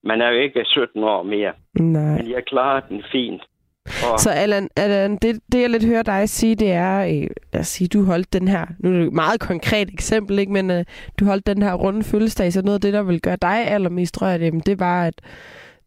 [0.04, 1.52] man er jo ikke 17 år mere.
[1.74, 2.16] Nej.
[2.16, 3.42] Men jeg klarer den fint.
[3.86, 4.18] Og...
[4.18, 7.66] Så Allan, Allan det, det jeg lidt hører dig sige, det er, øh, lad os
[7.66, 10.84] sige, du holdt den her, nu er det et meget konkret eksempel, ikke, men øh,
[11.20, 14.22] du holdt den her runde fødselsdag, så noget af det, der vil gøre dig allermest
[14.22, 15.14] rørt, jamen, det var, at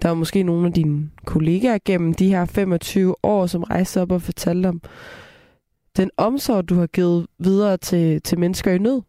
[0.02, 4.12] der var måske nogle af dine kollegaer gennem de her 25 år, som rejste op
[4.12, 4.82] og fortalte om
[5.98, 9.02] den omsorg, du har givet videre til, til mennesker i nød.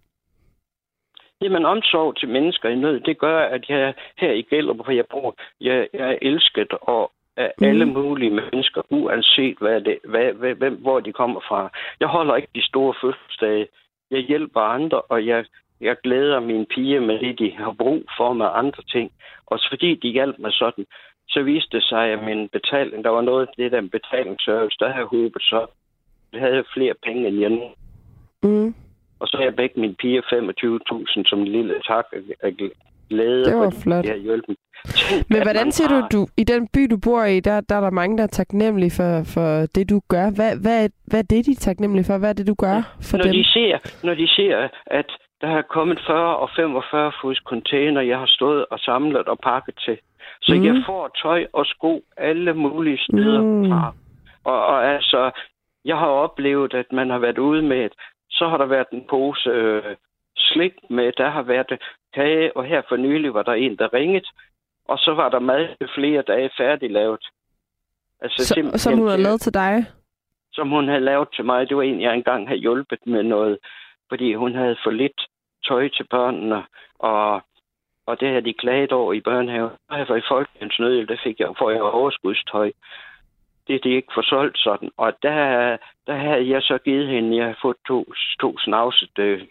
[1.41, 5.05] Jamen, omsorg til mennesker i nød, det gør, at jeg her i Gellerup, hvor jeg
[5.11, 7.65] bor, jeg, jeg er elsket og af mm.
[7.65, 11.71] alle mulige mennesker, uanset hvad det, hvad, hvad, hvem, hvor de kommer fra.
[12.01, 13.69] Jeg holder ikke de store fødselsdage.
[14.11, 15.45] Jeg hjælper andre, og jeg,
[15.81, 19.13] jeg glæder mine piger med det, de har brug for med andre ting.
[19.47, 20.87] Og fordi de hjalp mig sådan,
[21.29, 24.93] så viste det sig, at min betaling, der var noget af det der betalingsservice, der
[24.93, 25.67] havde håbet så,
[26.33, 27.69] jeg havde flere penge end jeg nu.
[28.43, 28.75] Mm.
[29.21, 32.07] Og så har jeg begge mine piger 25.000 som en lille tak
[32.43, 32.53] af
[33.11, 33.45] glæde.
[33.45, 34.05] Det var flot.
[34.05, 34.57] De har hjulpet.
[35.31, 37.91] Men hvordan siger du, du, i den by, du bor i, der, der er der
[37.91, 40.31] mange, der er taknemmelige for, for det, du gør.
[40.37, 42.19] Hvad, hvad, hvad er det, de er taknemmelige for?
[42.19, 42.79] Hvad er det, du gør
[43.11, 43.33] for når dem?
[43.33, 48.19] De ser, når de ser, at der har kommet 40 og 45 fods container, jeg
[48.19, 49.99] har stået og samlet og pakket til.
[50.43, 50.65] Så mm.
[50.65, 53.69] jeg får tøj og sko alle mulige steder mm.
[53.69, 53.95] fra.
[54.45, 55.31] Og, og altså,
[55.85, 57.93] jeg har oplevet, at man har været ude med, et,
[58.31, 59.97] så har der været en pose øh,
[60.57, 61.79] slik med, der har været
[62.15, 64.27] kage, og her for nylig var der en, der ringede,
[64.89, 67.25] og så var der mad flere dage færdiglavet.
[68.21, 69.85] Altså, så, som hun havde lavet til dig?
[70.53, 71.69] Som hun havde lavet til mig.
[71.69, 73.59] Det var en, jeg engang havde hjulpet med noget,
[74.09, 75.21] fordi hun havde for lidt
[75.69, 76.65] tøj til børnene,
[76.99, 77.43] og,
[78.07, 79.71] og det havde de klaget over i børnehaven.
[79.89, 82.73] Og jeg var i Folkens Nødhjælp, der fik jeg, for jeg overskudstøj.
[83.69, 84.91] Det de ikke får solgt sådan.
[84.97, 89.47] Og der, der havde jeg så givet hende, jeg havde fået to, to snavsede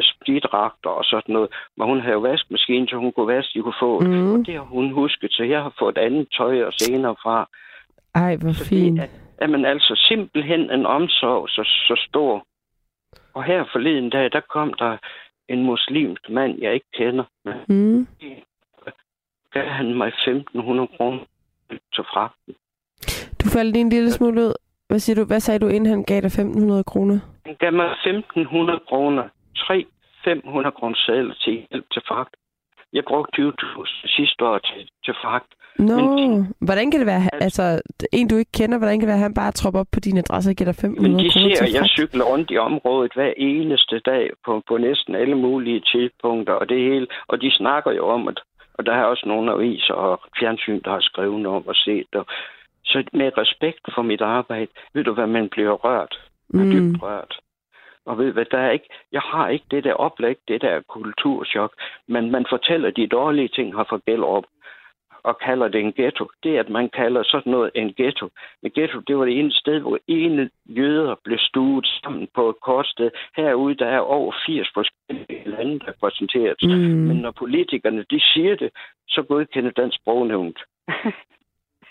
[0.00, 1.50] skidragter og sådan noget.
[1.76, 4.00] Men hun havde jo vaskemaskine, så hun kunne vaske, de kunne få.
[4.00, 4.32] Mm.
[4.32, 7.48] Og det har hun husket, så jeg har fået andet tøj og senere fra.
[8.14, 9.00] Ej, hvor fint.
[9.00, 12.46] Det er, man altså simpelthen en omsorg så, så stor.
[13.34, 14.96] Og her forleden dag, der kom der
[15.48, 17.24] en muslimsk mand, jeg ikke kender.
[17.68, 18.06] Mm.
[19.52, 21.18] Gav han mig 1.500 kroner
[21.70, 22.54] til fragten.
[23.42, 24.54] Du faldt lige en lille smule ud.
[24.88, 25.24] Hvad, siger du?
[25.24, 27.18] Hvad sagde du, inden han gav dig 1.500 kroner?
[27.46, 29.24] Han gav mig 1.500 kroner.
[29.56, 29.86] Tre
[30.24, 32.34] 500 kroner sædler til hjælp til fragt.
[32.92, 35.50] Jeg brugte 20.000 sidste år til, til fragt.
[35.78, 37.82] Nå, men, hvordan kan det være, altså, altså
[38.12, 40.18] en du ikke kender, hvordan kan det være, at han bare tropper op på din
[40.18, 43.32] adresse og giver dig 500 kroner Men de ser, jeg cykler rundt i området hver
[43.36, 48.04] eneste dag på, på næsten alle mulige tidspunkter, og det hele, og de snakker jo
[48.06, 48.40] om, at,
[48.74, 52.26] og der er også nogle aviser og fjernsyn, der har skrevet om og set, og
[52.84, 56.20] så med respekt for mit arbejde, ved du hvad, man bliver rørt.
[56.48, 56.72] Man mm.
[56.72, 57.38] dybt rørt.
[58.06, 61.72] Og ved hvad, der er ikke, jeg har ikke det der oplæg, det der kulturschok,
[62.08, 64.44] men man fortæller, de dårlige ting har fået gæld op
[65.22, 66.26] og kalder det en ghetto.
[66.42, 68.28] Det, at man kalder sådan noget en ghetto.
[68.62, 72.56] En ghetto, det var det ene sted, hvor ene jøder blev stuet sammen på et
[72.62, 73.10] kort sted.
[73.36, 76.56] Herude, der er over 80 forskellige lande, der præsenteret.
[76.62, 76.68] Mm.
[77.08, 78.70] Men når politikerne, de siger det,
[79.08, 80.58] så godkender den sprognævnt.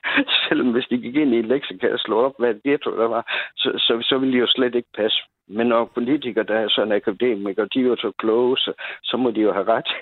[0.47, 3.23] Selvom hvis de gik ind i et leksikon og slog op, hvad ghetto der var,
[3.55, 5.17] så, så, så ville de jo slet ikke passe.
[5.47, 8.73] Men når politikere, der er sådan akademikere, de er jo så kloge, så,
[9.03, 9.87] så må de jo have ret.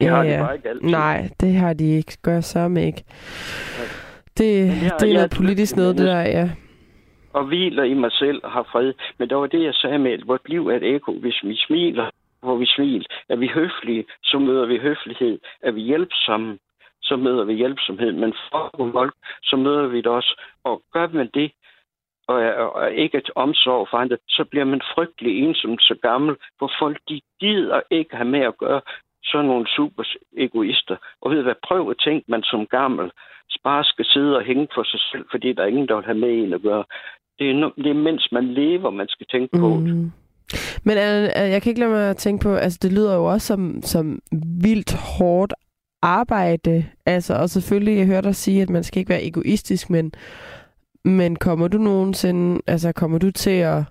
[0.00, 0.42] det ja, har de ja.
[0.42, 0.88] bare ikke altid.
[0.88, 2.16] Nej, det har de ikke.
[2.22, 3.04] Gør så ikke.
[4.38, 6.50] Det, her, det er noget politisk noget, det der, ja.
[7.32, 8.92] Og hviler i mig selv og har fred.
[9.18, 11.12] Men det var det, jeg sagde med, at vort liv er et ekko.
[11.12, 12.10] Hvis vi smiler,
[12.42, 13.06] hvor vi smil.
[13.28, 15.38] Er vi høflige, så møder vi høflighed.
[15.62, 16.58] Er vi hjælpsomme,
[17.02, 18.12] så møder vi hjælpsomhed.
[18.12, 20.40] Men for folk, så møder vi det også.
[20.64, 21.52] Og gør man det,
[22.28, 22.36] og,
[22.74, 26.98] og, ikke et omsorg for andre, så bliver man frygtelig ensom så gammel, for folk
[27.08, 28.80] de gider ikke have med at gøre
[29.24, 30.04] sådan nogle super
[30.36, 30.96] egoister.
[31.20, 33.10] Og ved hvad, prøv at tænke, man som gammel
[33.64, 36.18] bare skal sidde og hænge for sig selv, fordi der er ingen, der vil have
[36.18, 36.84] med en at gøre.
[37.38, 39.84] Det er, det er mens man lever, man skal tænke på mm.
[39.84, 40.12] det.
[40.84, 40.96] Men
[41.52, 44.18] jeg kan ikke lade mig at tænke på, altså det lyder jo også som, som
[44.62, 45.52] vildt hårdt
[46.02, 46.84] arbejde.
[47.06, 50.12] Altså, og selvfølgelig, jeg hørte dig sige, at man skal ikke være egoistisk, men,
[51.04, 53.82] men kommer du nogensinde, altså kommer du til at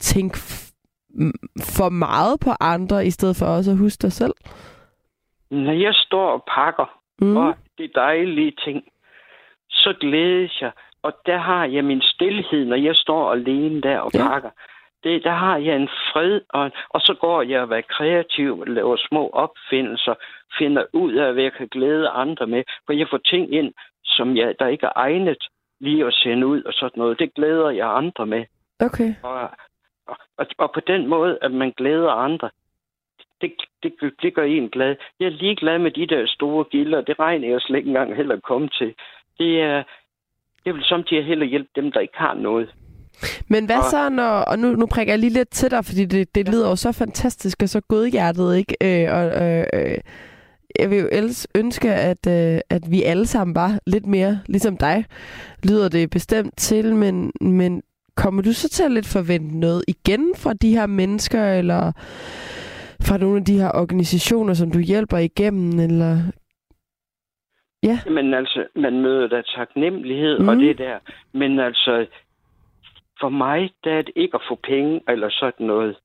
[0.00, 0.38] tænke
[1.76, 4.34] for meget på andre, i stedet for også at huske dig selv?
[5.50, 7.36] Når jeg står og pakker, mm.
[7.36, 8.84] og det dejlige ting,
[9.70, 10.72] så glædes jeg.
[11.02, 14.38] Og der har jeg min stillhed, når jeg står alene der og ja.
[15.04, 18.96] Det, der har jeg en fred, og, og så går jeg og være kreativ, laver
[19.08, 20.14] små opfindelser,
[20.58, 22.62] finder ud af, hvad jeg kan glæde andre med.
[22.86, 23.72] For jeg får ting ind,
[24.04, 25.48] som jeg, der ikke er egnet
[25.80, 27.18] lige at sende ud og sådan noget.
[27.18, 28.44] Det glæder jeg andre med.
[28.80, 29.14] Okay.
[29.22, 29.50] Og,
[30.38, 32.50] og, og, på den måde, at man glæder andre,
[33.40, 33.92] det, det,
[34.22, 34.96] det gør en glad.
[35.20, 37.00] Jeg er lige glad med de der store gilder.
[37.00, 38.94] Det regner jeg slet ikke engang heller at komme til.
[39.38, 39.82] Det er,
[40.64, 42.74] det vil samtidig heller hjælpe dem, der ikke har noget.
[43.48, 46.04] Men hvad og, så, når, og nu, nu prikker jeg lige lidt til dig, fordi
[46.04, 48.76] det, det lyder jo så fantastisk og så godhjertet, ikke?
[48.82, 49.98] Øh, og, øh, øh,
[50.78, 54.76] jeg vil jo ellers ønske, at, øh, at vi alle sammen var lidt mere ligesom
[54.76, 55.04] dig.
[55.68, 57.82] Lyder det bestemt til, men, men
[58.16, 61.92] kommer du så til at lidt forvente noget igen fra de her mennesker, eller
[63.06, 66.18] fra nogle af de her organisationer, som du hjælper igennem, eller...
[67.82, 67.98] Ja.
[68.10, 70.48] Men altså, man møder da taknemmelighed mm.
[70.48, 70.98] og det der.
[71.32, 72.06] Men altså,
[73.20, 75.96] for mig, der er det ikke at få penge eller sådan noget.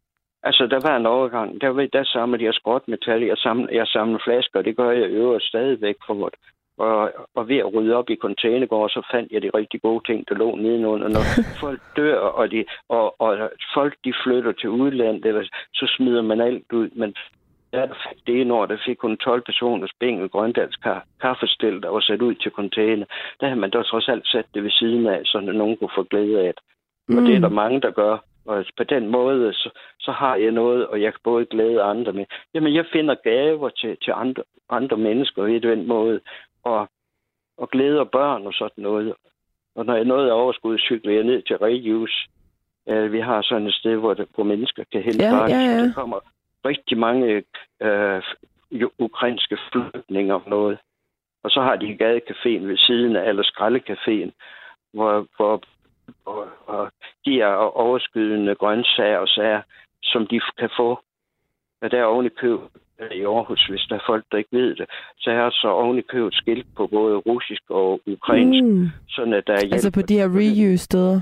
[0.43, 1.61] Altså, der var en overgang.
[1.61, 3.23] Der, der samlede jeg skrotmetal.
[3.23, 6.35] Jeg samlede, jeg samlede flasker, og det gør jeg øvrigt stadigvæk for vort.
[6.77, 10.29] Og, og ved at rydde op i containergård, så fandt jeg de rigtig gode ting,
[10.29, 11.07] der lå nedenunder.
[11.07, 11.23] Når
[11.63, 16.71] folk dør, og, de, og, og folk de flytter til udlandet, så smider man alt
[16.73, 16.89] ud.
[16.89, 17.15] Men
[17.73, 17.87] der
[18.27, 20.77] det ene år, der fik kun 12 personer spængel grøndals
[21.21, 23.05] kaffestil, der var sat ud til container.
[23.39, 26.03] Der har man da trods alt sat det ved siden af, så nogen kunne få
[26.03, 26.63] glæde af det.
[27.07, 27.17] Mm.
[27.17, 28.17] Og det er der mange, der gør.
[28.45, 32.13] Og på den måde, så, så har jeg noget, og jeg kan både glæde andre
[32.13, 32.25] med.
[32.53, 36.19] Jamen, jeg finder gaver til, til andre, andre mennesker i den måde,
[36.63, 36.89] og,
[37.57, 39.13] og glæder børn og sådan noget.
[39.75, 42.27] Og når jeg nåede overskud, cykler jeg ned til Regius.
[42.85, 45.49] Uh, vi har sådan et sted, hvor, det, hvor mennesker kan hente ja, børn.
[45.49, 45.83] Ja, ja.
[45.83, 46.19] Der kommer
[46.65, 47.43] rigtig mange
[47.85, 48.21] uh,
[48.99, 50.77] ukrainske flygtninge om noget.
[51.43, 54.31] Og så har de gadecaféen ved siden af, eller skraldecaféen,
[54.93, 55.63] hvor, hvor
[56.25, 56.91] og, og
[57.25, 59.61] de er overskydende grøntsager og sager,
[60.03, 60.99] som de kan få.
[61.81, 62.59] Og der er oven i køb
[63.11, 64.85] i Aarhus, hvis der er folk, der ikke ved det.
[65.17, 68.87] Så har så oven i købet skilt på både russisk og ukrainsk, mm.
[69.09, 69.73] sådan at der er hjælp.
[69.73, 71.21] Altså på de her reuse-steder?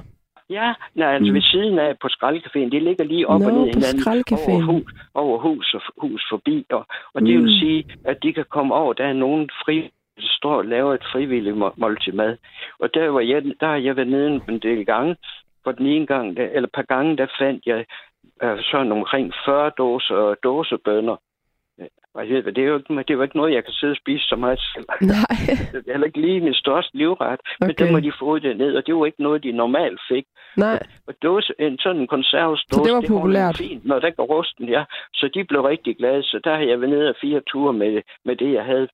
[0.50, 1.36] Ja, nej, altså mm.
[1.36, 2.70] ved siden af på skraldcaféen.
[2.70, 6.66] Det ligger lige op Nå, og ned hinanden over hus, over hus og hus forbi.
[6.70, 7.44] Og, og det mm.
[7.44, 8.94] vil sige, at de kan komme over.
[8.94, 12.38] Der er nogen fri, står og laver et frivilligt måltid mad.
[12.80, 15.16] Og der, var jeg, der har jeg været nede en del gange.
[15.64, 17.86] For den ene gang, der, eller et par gange, der fandt jeg
[18.44, 21.16] uh, sådan omkring 40 dåser dåsebønner
[22.14, 22.56] hvad hedder det?
[22.56, 24.36] Det er, jo ikke, det er jo ikke noget, jeg kan sidde og spise så
[24.36, 24.88] meget selv.
[25.16, 25.36] Nej.
[25.74, 27.40] det er heller ikke lige min største livret.
[27.40, 27.68] Okay.
[27.68, 30.26] Men der må de få det ned, og det var ikke noget, de normalt fik.
[30.58, 30.80] Nej.
[31.08, 33.58] Og dåse, en sådan en konservesdåse, så det var populært.
[33.58, 34.84] Det fint, når der går rusten, ja.
[35.14, 38.02] Så de blev rigtig glade, så der har jeg været nede af fire ture med,
[38.26, 38.88] med det, jeg havde.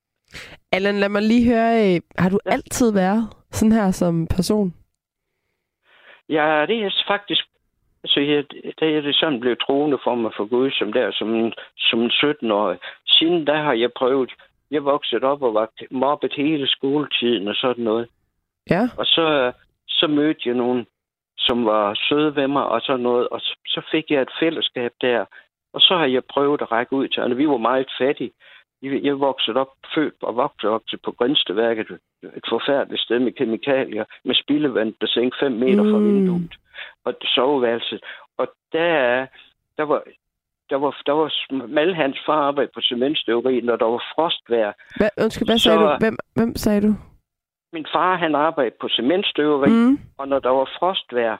[0.71, 2.51] Allan, lad mig lige høre, øh, har du ja.
[2.51, 4.73] altid været sådan her som person?
[6.29, 7.43] Ja, det er faktisk
[8.05, 8.43] så jeg,
[8.79, 12.11] da jeg det sådan blev troende for mig for Gud, som der, som, som en
[12.11, 12.77] 17-årig.
[13.07, 14.31] Siden da har jeg prøvet,
[14.71, 18.07] jeg voksede op og var mobbet hele skoletiden og sådan noget.
[18.69, 18.81] Ja.
[18.97, 19.51] Og så,
[19.87, 20.87] så mødte jeg nogen,
[21.37, 24.91] som var søde ved mig og sådan noget, og så, så fik jeg et fællesskab
[25.01, 25.25] der.
[25.73, 27.37] Og så har jeg prøvet at række ud til andre.
[27.37, 28.31] Vi var meget fattige.
[28.81, 31.87] Jeg voksede op, født og voksede op til på Grønsteværket,
[32.23, 35.91] et forfærdeligt sted med kemikalier, med spildevand, der sænk 5 meter mm.
[35.91, 36.53] fra vinduet
[37.05, 38.01] og soveværelset.
[38.37, 39.25] Og der,
[39.77, 40.03] der var,
[40.69, 41.29] der var, der var
[41.67, 44.71] Malhans far arbejde på cementstøveri, når der var frostvær.
[44.97, 45.89] Hvad, undskyld, hvad sagde du?
[45.99, 46.93] Hvem, hvem sagde du?
[47.73, 49.99] Min far, han arbejdede på cementstøveri, mm.
[50.17, 51.37] og når der var frostvær,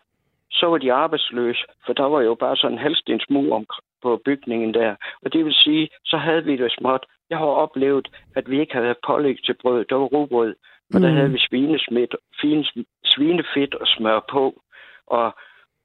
[0.52, 3.66] så var de arbejdsløse, for der var jo bare sådan en halvstensmur om,
[4.02, 4.96] på bygningen der.
[5.22, 7.06] Og det vil sige, så havde vi det småt.
[7.30, 9.86] Jeg har oplevet, at vi ikke havde pålæg til brød.
[9.86, 10.56] Der var robrød,
[10.94, 11.02] og mm.
[11.02, 12.66] der havde vi svinesmidt, fine
[13.06, 14.62] svinefedt og smør på.
[15.08, 15.36] Og,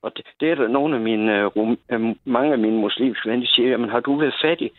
[0.02, 1.76] og det, det er der nogle af mine, uh,
[2.24, 4.70] mange af mine muslimske venner, siger, jamen har du været fattig?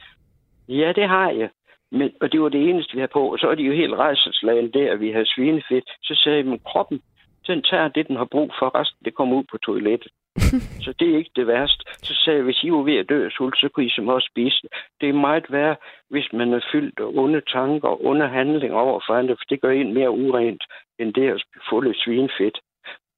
[0.70, 1.50] Ja, det har jeg.
[1.92, 3.32] Men, og det var det eneste, vi havde på.
[3.32, 5.90] Og så er de jo helt rejselslagen der, at vi havde svinefedt.
[6.04, 7.02] Så sagde jeg, men kroppen,
[7.48, 8.80] den tager det, den har brug for.
[8.80, 10.12] Resten, det kommer ud på toilettet.
[10.86, 11.84] så det er ikke det værste.
[12.08, 14.08] Så sagde jeg, hvis I var ved at dø af sult, så kunne I som
[14.08, 14.72] også spise det.
[15.02, 15.78] Det er meget værd,
[16.10, 19.62] hvis man er fyldt af onde tanker og onde handlinger over for andre, for det
[19.62, 20.64] gør en mere urent,
[21.00, 22.58] end det at få lidt svinefedt.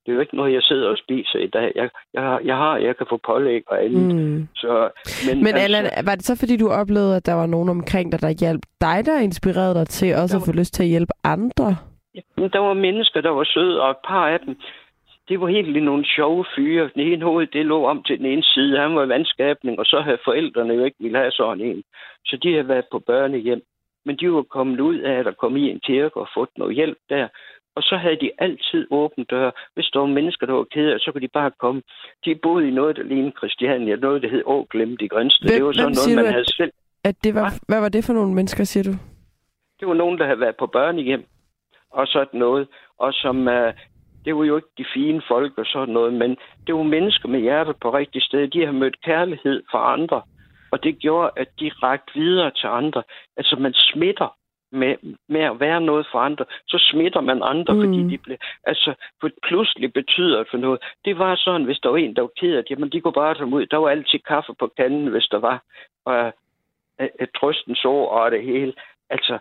[0.07, 1.71] Det er jo ikke noget, jeg sidder og spiser i dag.
[1.75, 4.15] Jeg, jeg, jeg har, jeg kan få pålæg og andet.
[4.15, 4.47] Mm.
[4.55, 4.89] Så,
[5.27, 8.11] men men altså, Allan, var det så, fordi du oplevede, at der var nogen omkring
[8.11, 10.89] dig, der hjalp dig, der inspirerede dig til også var, at få lyst til at
[10.89, 11.75] hjælpe andre?
[12.15, 14.55] Ja, der var mennesker, der var søde, og et par af dem,
[15.29, 16.89] det var helt nogle sjove fyre.
[16.95, 18.79] Den ene hoved, det lå om til den ene side.
[18.79, 21.83] Han var vandskabning, og så havde forældrene jo ikke ville have sådan en.
[22.25, 23.61] Så de havde været på børnehjem.
[24.05, 26.97] Men de var kommet ud af at komme i en kirke og fået noget hjælp
[27.09, 27.27] der.
[27.75, 29.51] Og så havde de altid åbne døre.
[29.73, 31.81] Hvis der var mennesker, der var kede så kunne de bare komme.
[32.25, 35.49] De boede i noget, der lignede Christiania, noget, der hed Åglemt i Grænsted.
[35.49, 36.71] det var sådan noget, man du, havde selv.
[37.03, 37.53] At det var.
[37.67, 38.93] Hvad var det for nogle mennesker, siger du?
[39.79, 41.23] Det var nogen, der havde været på børnehjem
[41.91, 42.67] og sådan noget.
[42.99, 43.69] Og som, uh,
[44.27, 47.39] det var jo ikke de fine folk og sådan noget, men det var mennesker med
[47.39, 48.47] hjertet på rigtigt sted.
[48.47, 50.21] De har mødt kærlighed fra andre.
[50.71, 53.03] Og det gjorde, at de rakte videre til andre.
[53.37, 54.35] Altså, man smitter
[54.71, 54.95] med,
[55.29, 57.81] med at være noget for andre, så smitter man andre, mm.
[57.81, 60.79] fordi de blev, altså, for pludselig betyder det for noget.
[61.05, 63.13] Det var sådan, hvis der var en, der var ked af det, jamen de kunne
[63.23, 63.65] bare tage ud.
[63.65, 65.63] Der var altid kaffe på kanden, hvis der var,
[66.05, 66.33] og
[66.99, 68.73] et, et trøstens ord og det hele.
[69.09, 69.39] Altså,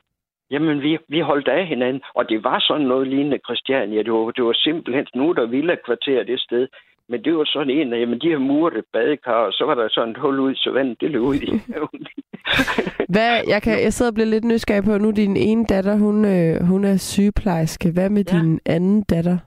[0.50, 4.02] Jamen, vi, vi holdt af hinanden, og det var sådan noget lignende Christiania.
[4.02, 6.68] Det var, det var simpelthen nu, der ville kvarter det sted.
[7.08, 9.74] Men det var sådan en af, jamen, de har muret et badekar, og så var
[9.74, 11.46] der sådan et hul ud, så vandet det løb ud i
[13.14, 16.24] Hvad, jeg, kan, jeg sidder og bliver lidt nysgerrig på, nu din ene datter, hun,
[16.24, 17.92] øh, hun er sygeplejerske.
[17.92, 18.38] Hvad med ja.
[18.38, 19.38] din anden datter?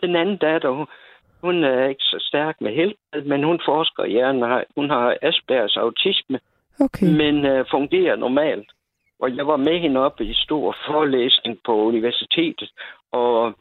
[0.00, 0.86] Den anden datter, hun,
[1.42, 4.64] hun er ikke så stærk med helbred, men hun forsker i hjernen.
[4.76, 6.38] Hun har Aspergers autisme,
[6.80, 7.06] okay.
[7.06, 8.68] men øh, fungerer normalt.
[9.24, 12.70] Og jeg var med hende op i stor forelæsning på universitetet,
[13.12, 13.54] og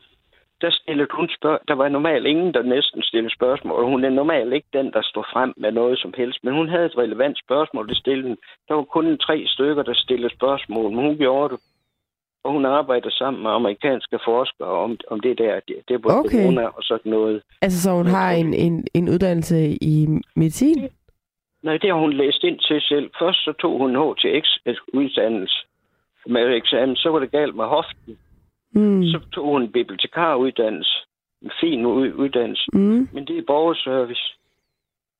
[0.61, 4.09] der stillede hun spørg der var normalt ingen, der næsten stillede spørgsmål, og hun er
[4.09, 7.37] normalt ikke den, der står frem med noget som helst, men hun havde et relevant
[7.45, 8.37] spørgsmål, det stillede
[8.67, 11.59] Der var kun tre stykker, der stillede spørgsmål, men hun gjorde det.
[12.43, 16.29] Og hun arbejder sammen med amerikanske forskere om, om det der, det, det er okay.
[16.29, 17.41] corona og sådan noget.
[17.61, 20.89] Altså, så hun har en, en, en uddannelse i medicin?
[21.63, 23.11] Nej, det har hun læst ind til selv.
[23.19, 25.65] Først så tog hun HTX-uddannelse
[26.25, 28.17] med eksamen, så var det galt med hoften.
[28.75, 29.03] Mm.
[29.03, 30.91] Så tog hun bibliotekaruddannelse.
[31.41, 32.63] En fin uddannelse.
[32.73, 33.09] Mm.
[33.13, 34.35] Men det er borgerservice.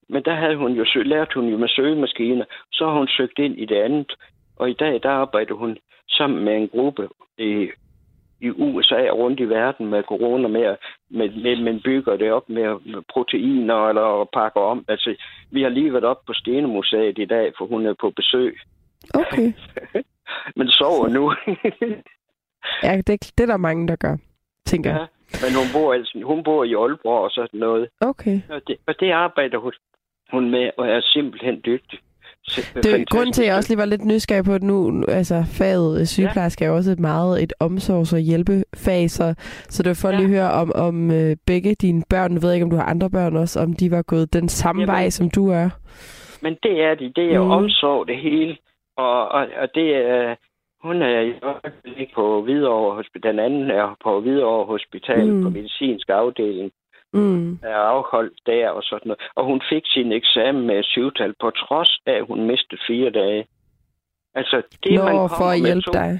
[0.10, 2.46] Men der havde hun jo lært hun jo med søgemaskiner.
[2.72, 4.14] Så har hun søgt ind i det andet.
[4.56, 5.78] Og i dag, der arbejder hun
[6.10, 7.70] sammen med en gruppe i,
[8.44, 10.76] i USA og rundt i verden med corona, med,
[11.10, 14.86] med, med, med bygger det op med, med proteiner eller pakker om.
[14.88, 15.16] Altså,
[15.52, 18.58] vi har lige været op på Stenemuseet i dag, for hun er på besøg
[19.14, 19.54] Okay.
[20.58, 21.34] men sover nu.
[22.84, 24.18] ja, det, det er der mange, der gør,
[24.66, 25.00] tænker jeg.
[25.00, 25.08] Ja,
[25.46, 27.89] men hun bor, altså, hun bor i Aalborg og sådan noget.
[28.02, 28.41] Okay.
[28.50, 29.74] Og det, og det arbejder hun,
[30.32, 32.00] hun med, og er simpelthen dygtig.
[32.76, 35.44] Det er grund til, at jeg også lige var lidt nysgerrig på, at nu, altså
[35.60, 36.70] faget sygeplejerske ja.
[36.72, 39.34] er også et meget et omsorgs- og hjælpefag, så,
[39.70, 40.18] så det var for ja.
[40.18, 43.10] lige høre om, om øh, begge dine børn, jeg ved ikke, om du har andre
[43.10, 45.70] børn også, om de var gået den samme Jamen, vej, som du er.
[46.41, 47.12] Men det er de.
[47.16, 47.52] Det er mm.
[47.52, 48.58] omsorg, det hele.
[48.98, 50.36] Og, og, og det er,
[50.84, 53.32] hun er i på Hvidovre Hospital.
[53.32, 55.44] Den anden er på Hvidovre Hospital mm.
[55.44, 56.72] på medicinsk afdeling.
[57.14, 57.59] Mm.
[57.64, 59.22] Er afholdt der og sådan noget.
[59.36, 63.47] Og hun fik sin eksamen med syvtal, på trods af, at hun mistede fire dage.
[64.36, 66.20] Altså, det Nå, man for at hjælpe to, dig.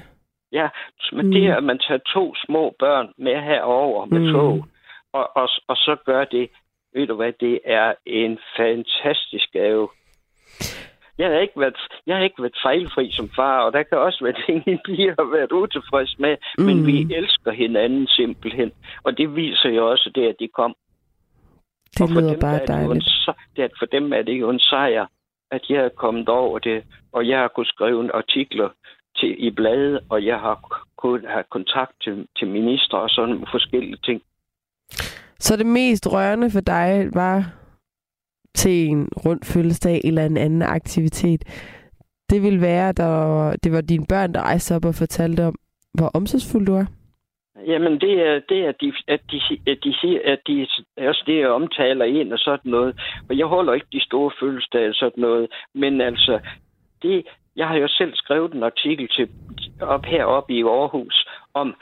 [0.52, 0.68] Ja,
[1.12, 1.32] men mm.
[1.32, 4.32] det er, at man tager to små børn med herover med mm.
[4.32, 4.66] tog,
[5.12, 6.50] og, og, og så gør det,
[6.94, 9.88] ved du hvad, det er en fantastisk gave.
[11.18, 11.76] Jeg har ikke været,
[12.06, 15.14] jeg har ikke været fejlfri som far, og der kan også være ting, en pige
[15.18, 16.64] har været utilfreds med, mm.
[16.64, 18.72] men vi elsker hinanden simpelthen.
[19.02, 20.74] Og det viser jo også det, at de kom.
[21.98, 23.04] Det lyder dem, bare dejligt.
[23.26, 25.06] Det, det, at for dem er det jo en sejr,
[25.50, 28.68] at jeg er kommet over det, og jeg har kunnet skrive artikler
[29.16, 33.96] til, i bladet, og jeg har kunnet have kontakt til, til minister og sådan forskellige
[34.04, 34.22] ting.
[35.38, 37.54] Så det mest rørende for dig var
[38.54, 41.42] til en rund fødselsdag eller en anden aktivitet,
[42.30, 45.54] det ville være, at der, det var dine børn, der rejste op og fortalte om,
[45.94, 46.84] hvor omsorgsfuld du er?
[47.66, 51.40] Jamen, det er, det er de, at de, at de siger, at de også det,
[51.40, 53.00] jeg omtaler ind og sådan noget.
[53.28, 55.52] Og jeg holder ikke de store fødselsdage og sådan noget.
[55.74, 56.40] Men altså,
[57.02, 57.26] det,
[57.56, 59.28] jeg har jo selv skrevet en artikel til,
[59.80, 61.74] op heroppe i Aarhus om,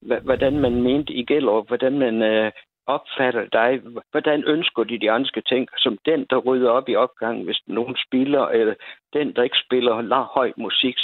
[0.00, 2.52] hvordan man mente i Gellerup, hvordan man øh,
[2.86, 3.80] opfatter dig?
[4.10, 5.68] Hvordan ønsker de, de andre ting.
[5.76, 8.74] Som den, der rydder op i opgangen, hvis nogen spiller, eller
[9.12, 10.96] den, der ikke spiller høj musik,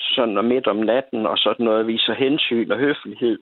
[0.00, 3.38] sådan midt om natten, og sådan noget, viser hensyn og høflighed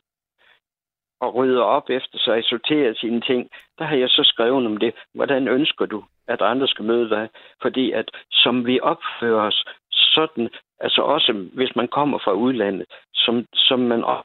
[1.21, 4.95] og rydder op efter sig, sorterer sine ting, der har jeg så skrevet om det.
[5.15, 7.29] Hvordan ønsker du, at andre skal møde dig?
[7.63, 10.49] Fordi at som vi opfører os sådan,
[10.81, 14.25] altså også hvis man kommer fra udlandet, som, som man op...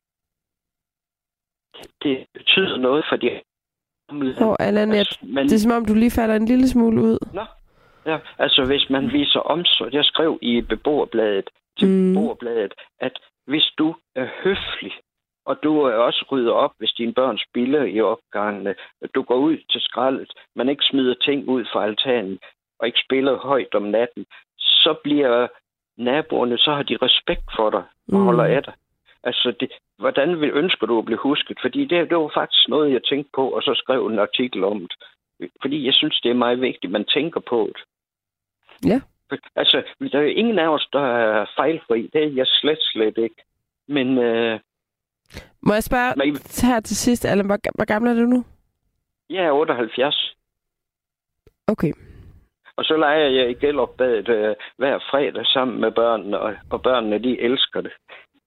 [2.04, 3.42] det betyder noget for de
[4.42, 5.44] Åh, Allan, altså, men...
[5.44, 7.18] det er som om, du lige falder en lille smule ud.
[7.34, 7.46] Nå,
[8.06, 12.14] ja, altså hvis man viser omsorg, jeg skrev i beboerbladet, til mm.
[12.14, 14.94] beboerbladet, at hvis du er høflig,
[15.46, 18.76] og du er også rydder op, hvis dine børn spiller i opgangene,
[19.16, 22.40] du går ud til skraldet, man ikke smider ting ud fra altanen,
[22.80, 24.26] og ikke spiller højt om natten,
[24.58, 25.48] så bliver
[25.98, 28.26] naboerne, så har de respekt for dig og mm.
[28.26, 28.74] holder af dig.
[29.24, 31.58] Altså, det, hvordan vil, ønsker du at blive husket?
[31.62, 34.80] Fordi det, det var faktisk noget, jeg tænkte på, og så skrev en artikel om
[34.80, 34.96] det.
[35.62, 37.84] Fordi jeg synes, det er meget vigtigt, man tænker på det.
[38.90, 39.02] Ja.
[39.56, 42.10] Altså, der er ingen af os, der er fejlfri.
[42.14, 43.36] Det er jeg slet, slet ikke.
[43.88, 44.18] Men...
[44.18, 44.60] Øh,
[45.62, 48.46] Må jeg spørge men, her til sidst, Allan, hvor, hvor gammel er du nu?
[49.30, 50.36] Jeg er 78.
[51.68, 51.94] Okay.
[52.78, 57.24] Og så leger jeg i Gellerbadet øh, hver fredag sammen med børnene, og, og børnene,
[57.24, 57.92] de elsker det.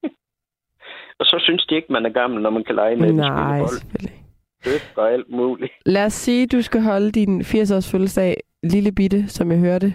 [1.18, 4.22] Og så synes de ikke, man er gammel, når man kan lege med Nej, selvfølgelig.
[4.64, 5.72] Det og alt muligt.
[5.87, 9.95] Lad os sige, du skal holde din 80-års fødselsdag lille bitte, som jeg hørte.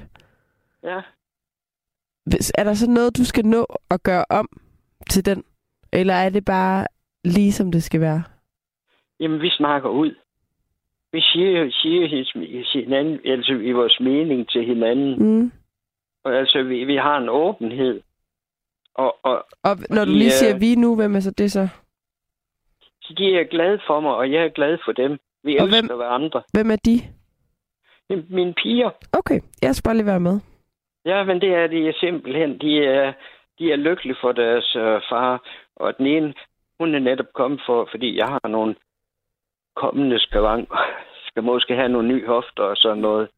[0.83, 1.01] Ja.
[2.57, 4.49] Er der så noget, du skal nå at gøre om
[5.09, 5.43] til den?
[5.93, 6.87] Eller er det bare
[7.23, 8.23] lige som det skal være?
[9.19, 10.15] Jamen, vi snakker ud.
[11.13, 15.15] Vi siger, siger hinanden, altså i vores mening til hinanden.
[15.19, 15.51] Mm.
[16.23, 18.01] Og altså, vi, vi har en åbenhed.
[18.95, 21.67] Og, og, og når du lige siger vi nu, hvem er så det så?
[23.17, 25.19] De er glade for mig, og jeg er glad for dem.
[25.43, 26.41] Vi og elsker hvem, hverandre.
[26.53, 27.01] Hvem er de?
[28.29, 28.89] Mine piger.
[29.11, 30.39] Okay, jeg skal bare lige være med.
[31.05, 32.59] Ja, men det er de simpelthen.
[32.61, 33.13] De er,
[33.59, 35.43] de er lykkelige for deres uh, far.
[35.81, 36.33] Og den ene,
[36.79, 38.75] hun er netop kommet for, fordi jeg har nogle
[39.75, 40.69] kommende skavank,
[41.27, 43.29] skal måske have nogle nye hofter og sådan noget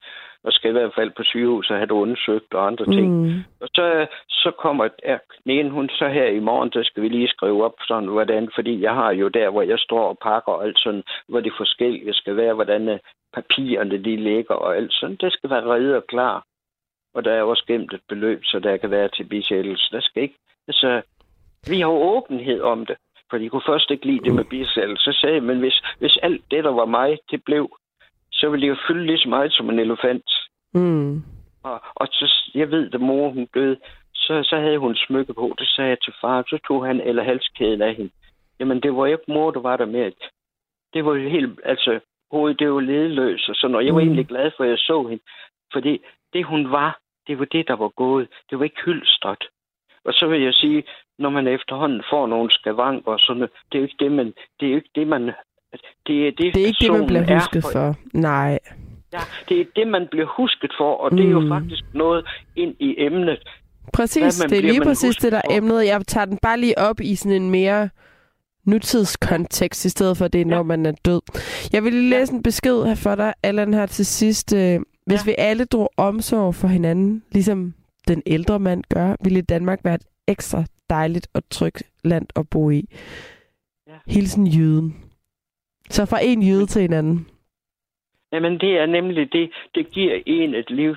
[0.44, 3.08] og skal i hvert fald på sygehus og have det undersøgt og andre ting.
[3.22, 3.44] Mm.
[3.62, 7.28] Og så, så kommer ja, den hun så her i morgen, der skal vi lige
[7.28, 10.66] skrive op sådan, hvordan, fordi jeg har jo der, hvor jeg står og pakker og
[10.66, 13.00] alt sådan, hvor det forskellige skal være, hvordan øh,
[13.34, 15.16] papirerne de ligger og alt sådan.
[15.16, 16.46] Det skal være reddet og klar.
[17.14, 19.92] Og der er også gemt et beløb, så der kan være til bisættelse.
[19.92, 20.38] Der skal ikke,
[20.68, 21.02] altså,
[21.70, 22.98] vi har åbenhed om det.
[23.30, 25.04] For de kunne først ikke lide det med bisættelse.
[25.04, 27.78] Så sagde jeg, men hvis, hvis alt det, der var mig, det blev,
[28.32, 30.30] så ville de jo fylde lige så meget som en elefant.
[30.74, 31.24] Mm.
[31.64, 33.78] Og, og så, jeg ved, da mor hun døde,
[34.14, 35.56] så, så havde hun smykke på.
[35.60, 38.12] Det sagde jeg til far, så tog han eller halskæden af hende.
[38.60, 40.12] Jamen, det var ikke mor, der var der med.
[40.94, 42.00] Det var jo helt, altså,
[42.32, 44.08] hovedet, det var ledløs og sådan, og jeg var mm.
[44.08, 45.24] egentlig glad for, at jeg så hende.
[45.74, 46.00] Fordi
[46.34, 48.28] det, hun var, det var det, der var gået.
[48.50, 49.44] Det var ikke hyldstret.
[50.06, 50.84] Og så vil jeg sige,
[51.20, 54.66] når man efterhånden får nogle skavanker og sådan det er jo ikke det, man, det
[54.66, 55.22] er jo ikke det, man,
[56.08, 57.72] det er det, det er ikke det, man bliver husket for.
[57.72, 57.96] for.
[58.14, 58.60] Nej.
[59.14, 61.18] Ja, det er det, man bliver husket for, og mm.
[61.18, 61.50] det er jo mm.
[61.50, 63.40] faktisk noget ind i emnet.
[63.94, 65.86] Præcis, det er lige præcis det, der er emnet.
[65.86, 67.90] Jeg tager den bare lige op i sådan en mere
[68.66, 70.64] nutidskontekst, i stedet for det, når ja.
[70.64, 71.22] man er død.
[71.74, 72.38] Jeg vil lige læse ja.
[72.38, 74.56] en besked her for dig, Allan, her til sidst.
[74.56, 75.32] Øh, hvis ja.
[75.32, 77.74] vi alle drog omsorg for hinanden, ligesom
[78.08, 82.70] den ældre mand gør, ville Danmark være et ekstra dejligt og trygt land at bo
[82.70, 82.90] i.
[83.88, 83.94] Ja.
[84.08, 84.96] Hilsen jøden.
[85.90, 87.28] Så fra en jøde til en anden.
[88.32, 89.52] Jamen, det er nemlig det.
[89.76, 90.96] Det giver en et liv,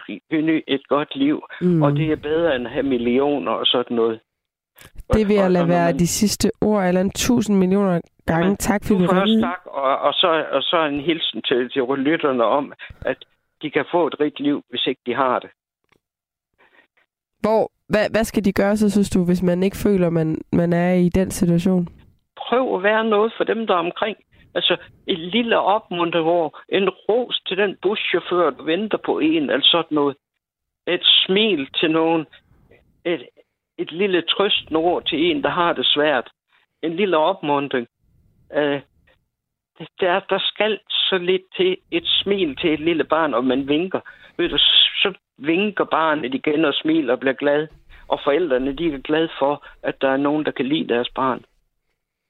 [0.66, 1.82] et godt liv, mm.
[1.82, 4.20] og det er bedre end at have millioner og sådan noget.
[5.12, 5.98] Det vil jeg lade være man...
[5.98, 8.44] de sidste ord, eller en tusind millioner gange.
[8.44, 9.42] Jamen, tak for du ringede.
[9.42, 13.24] Tak, og, og, så, og så en hilsen til, til lytterne om, at
[13.62, 15.50] de kan få et rigt liv, hvis ikke de har det.
[17.40, 20.72] Hvor, hvad, hvad skal de gøre så, synes du, hvis man ikke føler, man, man
[20.72, 21.88] er i den situation?
[22.36, 24.16] Prøv at være noget for dem, der er omkring.
[24.54, 24.76] Altså
[25.06, 30.16] et lille opmunterår, en ros til den buschauffør, der venter på en, eller sådan noget.
[30.86, 32.26] Et smil til nogen.
[33.04, 33.26] Et,
[33.78, 36.30] et lille trøstende ord til en, der har det svært.
[36.82, 37.86] En lille opmuntring.
[38.50, 38.80] Uh,
[40.00, 44.00] der, der skal så lidt til et smil til et lille barn, og man vinker.
[44.38, 44.58] Ved du,
[45.02, 47.68] så vinker barnet igen og smiler og bliver glad.
[48.08, 51.44] Og forældrene, de er glade for, at der er nogen, der kan lide deres barn.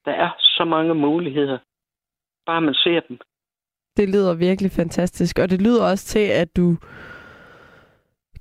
[0.04, 1.58] Der er så mange muligheder.
[2.46, 3.18] Bare man ser dem.
[3.96, 5.38] Det lyder virkelig fantastisk.
[5.38, 6.76] Og det lyder også til, at du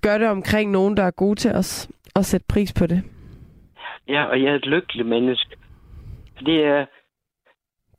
[0.01, 3.03] gør det omkring nogen, der er gode til os og sætte pris på det.
[4.07, 5.55] Ja, og jeg er et lykkeligt menneske.
[6.45, 6.85] Det er...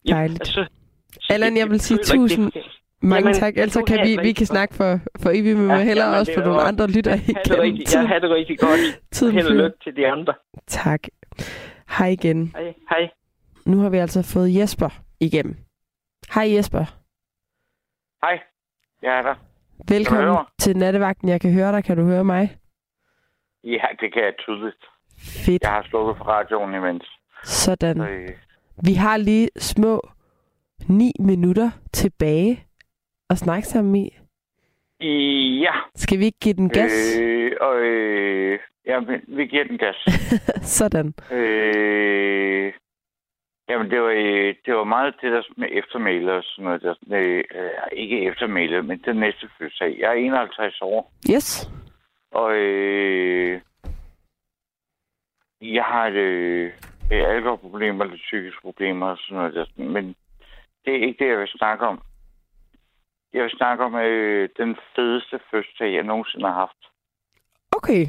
[0.09, 0.57] Dejligt.
[0.57, 0.67] Ja, altså,
[1.31, 2.53] Allan, jeg vil sige tusind
[3.03, 3.57] mange Jamen, tak.
[3.57, 6.43] Ellers kan vi, vi kan snakke for, for evigt, men ja, hellere jamen, også for
[6.43, 7.45] nogle andre lytter igennem
[7.85, 8.03] tiden.
[8.03, 8.81] Jeg har det rigtig godt.
[9.13, 10.35] Tiden Held og lykke til de andre.
[10.67, 11.01] Tak.
[11.99, 12.53] Hej igen.
[12.57, 12.75] Hej.
[12.91, 13.11] Hej.
[13.67, 14.89] Nu har vi altså fået Jesper
[15.21, 15.57] igennem.
[16.35, 16.85] Hej Jesper.
[18.23, 18.41] Hej.
[19.03, 19.35] Jeg er der.
[19.89, 21.29] Velkommen til nattevagten.
[21.29, 21.85] Jeg kan høre dig.
[21.85, 22.57] Kan du høre mig?
[23.65, 24.85] Ja, det kan jeg tydeligt.
[25.19, 25.63] Fedt.
[25.63, 27.05] Jeg har slukket for radioen imens.
[27.45, 27.97] Sådan.
[27.97, 28.29] Så, øh...
[28.85, 30.09] Vi har lige små
[30.89, 32.67] ni minutter tilbage
[33.31, 34.17] at snakke sammen i.
[35.61, 35.73] Ja.
[35.95, 37.19] Skal vi ikke give den gas?
[37.21, 39.97] Øh, og, øh, ja, vi giver den gas.
[40.79, 41.15] Sådan.
[41.31, 42.73] Øh,
[43.69, 46.83] jamen, det var, øh, det var meget det der med eftermæle og sådan noget.
[46.83, 47.45] Der, øh,
[47.93, 49.97] ikke eftermæle, men den næste fødselsdag.
[49.99, 51.13] Jeg er 51 år.
[51.31, 51.71] Yes.
[52.31, 53.61] Og øh,
[55.61, 56.73] jeg har øh,
[57.11, 59.55] et alkoholproblem eller psykiske problemer og sådan noget.
[59.55, 60.15] Der, men
[60.85, 62.03] det er ikke det, jeg vil snakke om.
[63.33, 66.83] Jeg vil snakke om øh, den fedeste fødselsdag, jeg nogensinde har haft.
[67.77, 68.07] Okay.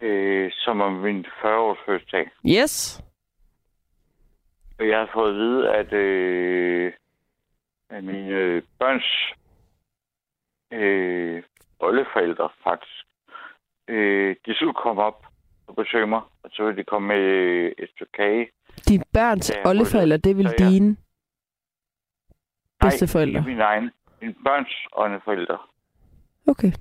[0.00, 2.30] Øh, som om min 40-års fødselsdag.
[2.46, 3.02] Yes.
[4.78, 6.92] Og jeg har fået at vide, at, øh,
[7.90, 9.34] at mine øh, børns
[10.72, 11.42] øh,
[11.80, 13.06] oldeforældre faktisk,
[13.88, 15.26] øh, de skulle komme op
[15.66, 17.24] og besøge mig, og så ville de komme med
[17.78, 18.48] et stykke kage.
[18.88, 20.96] Dine børns oldeforældre, det vil dine?
[22.80, 23.40] Bedsteforældre?
[23.40, 23.90] Nej, min egen.
[24.20, 25.58] Min børns åndeforældre.
[26.46, 26.72] Okay.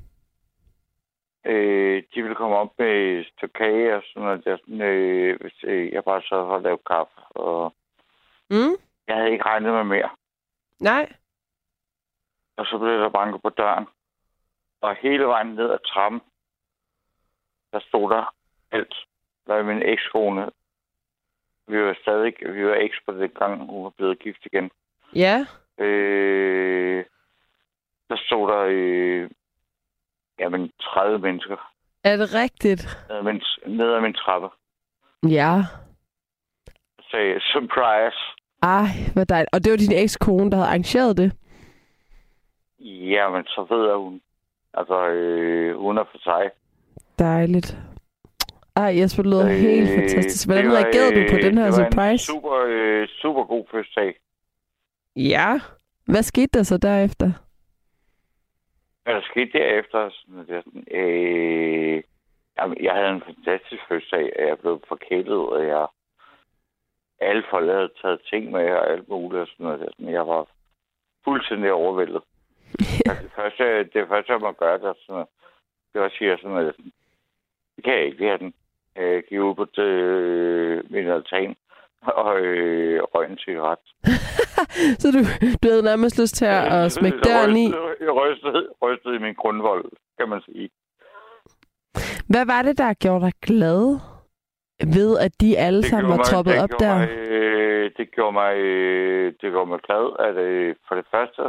[1.46, 4.46] Øh, de ville komme op med et stykke kage og sådan noget.
[4.46, 7.22] Der, sådan, øh, hvis øh, jeg bare så for at lave kaffe.
[7.30, 7.74] Og
[8.50, 8.76] mm.
[9.08, 10.10] Jeg havde ikke regnet med mere.
[10.80, 11.14] Nej.
[12.58, 13.88] Og så blev der banket på døren.
[14.82, 16.22] Og hele vejen ned ad trappen,
[17.72, 18.36] der stod der
[18.72, 18.96] alt.
[19.48, 20.52] Der var min ekskone.
[21.68, 24.72] Vi var stadig, vi var eks på det gang, hun var blevet gift igen.
[25.16, 25.46] Ja.
[25.78, 27.06] Øh,
[28.10, 29.30] der stod der øh,
[30.39, 31.72] jamen, 30 mennesker.
[32.03, 32.97] Er det rigtigt?
[33.68, 34.47] Nede ad min trappe.
[35.30, 35.64] Ja.
[37.01, 37.18] Så
[37.53, 38.18] surprise.
[38.62, 39.49] Ej, hvad dejligt.
[39.53, 41.32] Og det var din ekskone, der havde arrangeret det?
[42.80, 44.22] Ja, men så ved jeg, hun.
[44.74, 46.49] Altså, øh, hun er for sig.
[47.20, 47.78] Dejligt.
[48.76, 50.47] Ej, Jesper, det lyder øh, helt fantastisk.
[50.47, 52.26] Hvordan reagerede du på den her surprise?
[52.26, 54.20] super, øh, super god fødselsdag.
[55.16, 55.60] Ja.
[56.05, 57.32] Hvad skete der så derefter?
[59.10, 60.10] Der skete derefter?
[60.10, 62.03] Sådan, det, sådan, øh,
[62.84, 64.34] jeg havde en fantastisk fødselsdag.
[64.38, 65.88] Jeg blev forkælet, og jeg
[67.20, 69.89] alle folk havde taget ting med og alt muligt og sådan noget.
[69.97, 70.47] Sådan, jeg var
[71.24, 72.24] fuldstændig overvældet.
[73.10, 75.26] altså, det, første, det første, jeg må gøre, det, sådan,
[75.93, 76.76] det var at sige sådan, at
[77.76, 78.32] det kan jeg ikke.
[78.32, 78.53] Det den.
[78.95, 81.55] Jeg gik ud på det, øh, min altan
[82.02, 83.80] og øh, røg en cigaret.
[85.02, 85.20] så du,
[85.64, 87.66] du havde nærmest lyst til at, at smække døren i?
[88.00, 89.86] Jeg rystede, rystede i min grundvold,
[90.20, 90.70] kan man sige.
[92.30, 94.00] Hvad var det, der gjorde dig glad
[94.95, 96.95] ved, at de alle det sammen var troppet op der?
[96.97, 101.41] Mig, øh, det gjorde mig, øh, det gjorde mig glad, at øh, for det første,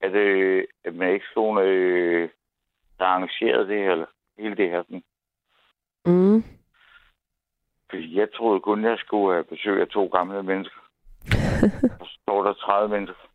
[0.00, 2.28] at, øh, at man ikke skulle øh,
[2.98, 4.04] der arrangerede det her,
[4.38, 4.82] hele det her.
[4.82, 5.02] Sådan.
[6.06, 6.44] Mm.
[7.90, 10.80] Fordi jeg troede kun, jeg skulle have besøg af to gamle mennesker.
[12.00, 13.28] så står der 30 mennesker.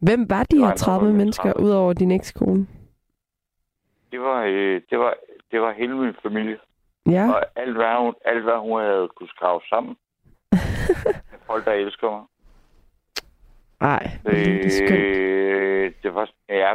[0.00, 1.66] Hvem var de her 30 mennesker, 30.
[1.66, 2.66] udover din ekskone?
[4.12, 5.14] Det var, øh, det var,
[5.50, 6.58] det var hele min familie.
[7.06, 7.32] Ja.
[7.32, 9.96] Og alt hvad hun, alt, hvad hun havde kunne skrave sammen.
[11.46, 12.24] Folk, der elsker mig.
[13.80, 14.90] Nej, det er skønt.
[14.90, 16.74] Øh, det var, ja,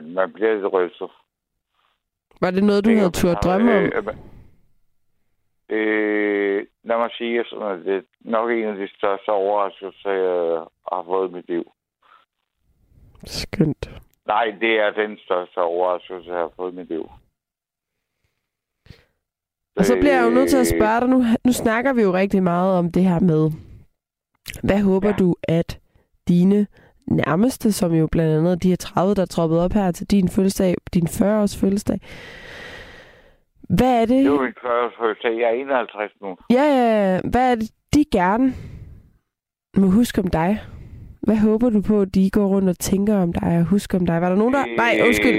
[0.00, 1.10] man bliver lidt rystet.
[2.40, 3.84] Var det noget, du det havde turde drømme om?
[3.84, 4.14] Øh, øh,
[6.88, 7.46] lad mig sige, at
[7.84, 11.72] det er nok en af de største overraskelser, jeg har fået i mit liv.
[13.24, 13.90] Skønt.
[14.26, 17.08] Nej, det er den største overraskelse, jeg har fået i mit liv.
[19.76, 22.12] Og så bliver jeg jo nødt til at spørge dig, nu, nu snakker vi jo
[22.12, 23.50] rigtig meget om det her med,
[24.62, 25.14] hvad håber ja.
[25.18, 25.80] du, at
[26.28, 26.66] dine
[27.06, 30.28] nærmeste, som jo blandt andet de her 30, der er troppet op her til din
[30.28, 32.00] fødselsdag, din 40-års fødselsdag.
[33.68, 34.24] Hvad er det?
[34.24, 35.38] Det er min 40-års fødselsdag.
[35.40, 36.36] Jeg er 51 nu.
[36.50, 37.20] Ja, ja.
[37.30, 38.52] Hvad er det, de gerne
[39.76, 40.60] må huske om dig?
[41.22, 44.06] Hvad håber du på, at de går rundt og tænker om dig og husker om
[44.06, 44.20] dig?
[44.20, 44.64] Var der nogen, der...
[44.68, 44.76] Øh...
[44.76, 45.38] Nej, undskyld.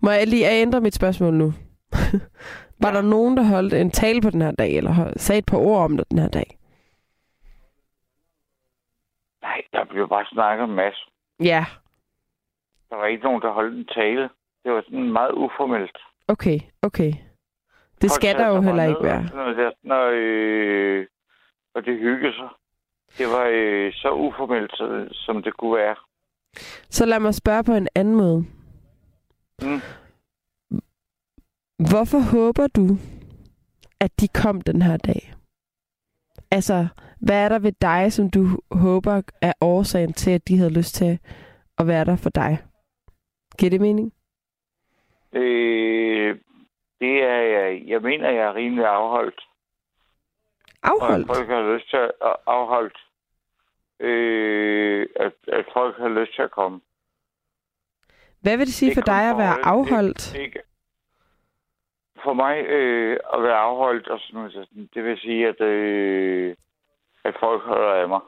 [0.00, 1.52] Må jeg lige ændre mit spørgsmål nu?
[2.82, 2.94] Var ja.
[2.94, 5.84] der nogen, der holdt en tale på den her dag, eller sagde et par ord
[5.84, 6.58] om det den her dag?
[9.42, 11.00] Nej, der blev bare snakket en masse.
[11.40, 11.64] Ja.
[12.90, 14.28] Der var ikke nogen, der holdt en tale.
[14.64, 15.98] Det var sådan meget uformelt.
[16.28, 17.12] Okay, okay.
[18.02, 19.22] Det skal der jo heller ikke være.
[19.32, 21.06] Der, når, øh,
[21.74, 22.48] og det hyggede sig.
[23.18, 24.72] Det var øh, så uformelt,
[25.12, 25.96] som det kunne være.
[26.90, 28.44] Så lad mig spørge på en anden måde.
[29.62, 29.80] Mm.
[31.90, 32.86] Hvorfor håber du,
[34.00, 35.34] at de kom den her dag?
[36.50, 36.86] Altså,
[37.20, 40.94] hvad er der ved dig, som du håber er årsagen til, at de havde lyst
[40.94, 41.18] til
[41.78, 42.58] at være der for dig?
[43.58, 44.12] Giver det mening?
[45.32, 46.36] Øh,
[47.02, 49.40] det er, jeg, jeg mener, jeg er rimelig afholdt.
[50.82, 51.30] Afholdt?
[51.30, 52.98] Og folk har lyst til at afholdt.
[54.00, 56.80] Øh, at, at folk har lyst til at komme.
[58.42, 60.34] Hvad vil det sige det for dig at være afholdt?
[60.34, 60.60] Ikke,
[62.24, 66.54] for mig øh, at være afholdt, og sådan noget, det vil sige, at, øh,
[67.24, 68.20] at folk holder af mig.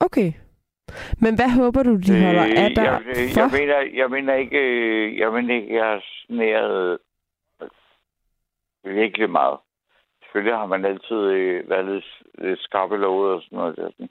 [0.00, 0.32] Okay.
[1.20, 3.00] Men hvad håber du, de holder øh, af dig jeg,
[3.34, 3.40] for?
[3.40, 6.98] Jeg mener, jeg mener ikke, øh, jeg mener ikke, jeg har snæret
[8.84, 9.58] virkelig meget.
[10.22, 13.76] Selvfølgelig har man altid øh, været lidt, lidt skarpe lovet og sådan noget.
[13.76, 14.06] Der.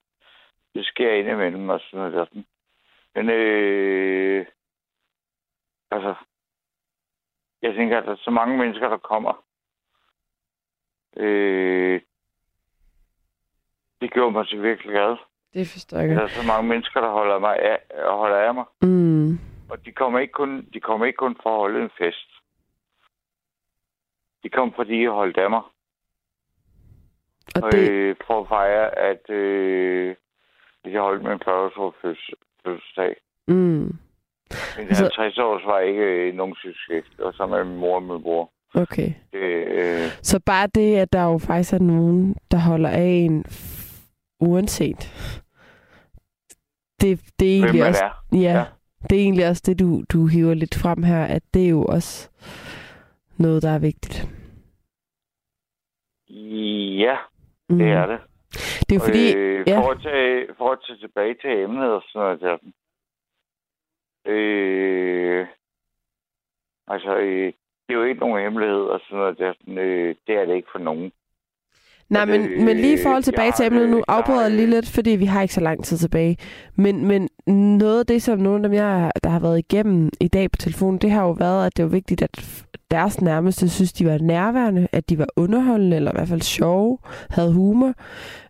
[0.76, 2.14] Det sker indimellem og sådan noget.
[2.14, 2.42] Der.
[3.16, 4.46] Men øh,
[5.92, 6.16] altså,
[7.62, 9.44] jeg tænker, at der er så mange mennesker, der kommer.
[11.18, 12.02] Øh,
[14.02, 15.18] det gjorde mig til virkelig glad.
[15.54, 18.66] Det forstår jeg Der er så mange mennesker, der holder, mig af, holder af mig.
[18.82, 19.32] Mm.
[19.70, 22.39] Og de kommer, ikke kun, de kommer ikke kun for at holde en fest.
[24.44, 25.62] De kommer, fordi de holdt af mig.
[27.56, 27.92] Og, og det...
[27.92, 30.16] øh, for at fejre, at øh,
[30.86, 31.96] jeg holdt min 40-års
[32.64, 33.16] fødselsdag.
[33.48, 33.98] Mm.
[34.78, 37.06] Men altså, 50 års var ikke øh, nogen succes.
[37.20, 38.52] Var sammen med min mor og min bror.
[38.74, 39.14] Okay.
[39.34, 40.08] Det, øh...
[40.22, 43.46] Så bare det, at der jo faktisk er nogen, der holder af en
[44.40, 45.14] uanset.
[47.02, 48.04] Det, det er egentlig også...
[48.04, 48.38] Er.
[48.38, 48.66] Ja, ja,
[49.10, 51.84] det er egentlig også det, du, du hiver lidt frem her, at det er jo
[51.84, 52.30] også
[53.40, 54.28] noget, der er vigtigt.
[57.04, 57.18] Ja,
[57.70, 57.82] det mm.
[57.82, 58.20] er det.
[58.90, 59.36] Det er fordi...
[59.38, 59.80] Øh, ja.
[59.80, 62.58] for, at tage, for at tage tilbage til emnet og sådan noget der,
[64.26, 65.48] Øh,
[66.88, 67.54] altså, øh,
[67.88, 69.38] det er jo ikke nogen hemmelighed, og sådan noget.
[69.38, 71.12] Det er, sådan, øh, det er det ikke for nogen.
[72.10, 74.90] Nej, men, øh, men lige i forhold tilbage til emnet, nu afbryder jeg lige lidt,
[74.90, 76.38] fordi vi har ikke så lang tid tilbage.
[76.76, 77.30] Men, men
[77.78, 80.58] noget af det, som nogle af dem, jeg, der har været igennem i dag på
[80.58, 84.18] telefonen, det har jo været, at det var vigtigt, at deres nærmeste synes, de var
[84.18, 86.98] nærværende, at de var underholdende, eller i hvert fald sjove,
[87.30, 87.94] havde humor,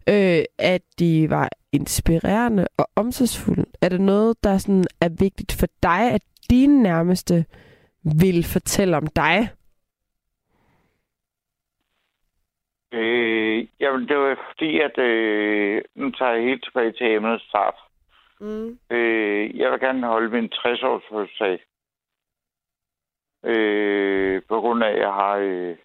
[0.09, 3.65] øh, at de var inspirerende og omsorgsfulde.
[3.81, 7.45] Er det noget, der sådan er vigtigt for dig, at dine nærmeste
[8.03, 9.49] vil fortælle om dig?
[12.91, 17.75] Øh, jamen, det var fordi, at øh, nu tager jeg helt tilbage til emnet start.
[18.39, 18.79] Mm.
[18.89, 21.63] Øh, jeg vil gerne holde min 60-års fødselsdag.
[23.45, 25.77] Øh, på grund af, at jeg har øh,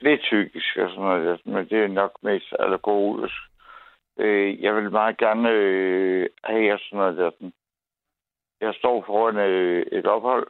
[0.00, 3.34] lidt psykisk og sådan noget, men det er nok mest allergolisk.
[4.18, 7.50] Øh, jeg vil meget gerne øh, have sådan noget der.
[8.60, 10.46] Jeg står foran øh, et ophold,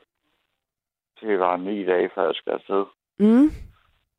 [1.21, 2.85] det var ni dage, før jeg skal afsted.
[3.19, 3.70] Mm.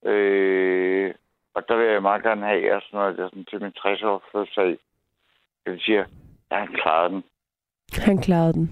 [0.05, 1.13] Øh,
[1.53, 3.73] og der vil jeg meget gerne have, at sådan noget, det er sådan til min
[3.77, 4.77] 60-års fødselsdag.
[5.65, 6.05] Det siger,
[6.49, 7.23] at han klarede den.
[7.93, 8.71] Han klarede den.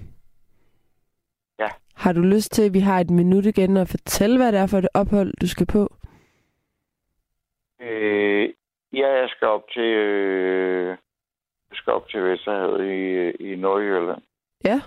[1.58, 1.68] Ja.
[1.96, 4.66] Har du lyst til, at vi har et minut igen og fortælle, hvad det er
[4.66, 5.94] for det ophold, du skal på?
[7.80, 8.54] Øh,
[8.92, 10.88] ja, jeg skal op til, øh,
[11.70, 14.22] jeg skal op til Vesterhavet i, i Nordjylland.
[14.64, 14.80] Ja.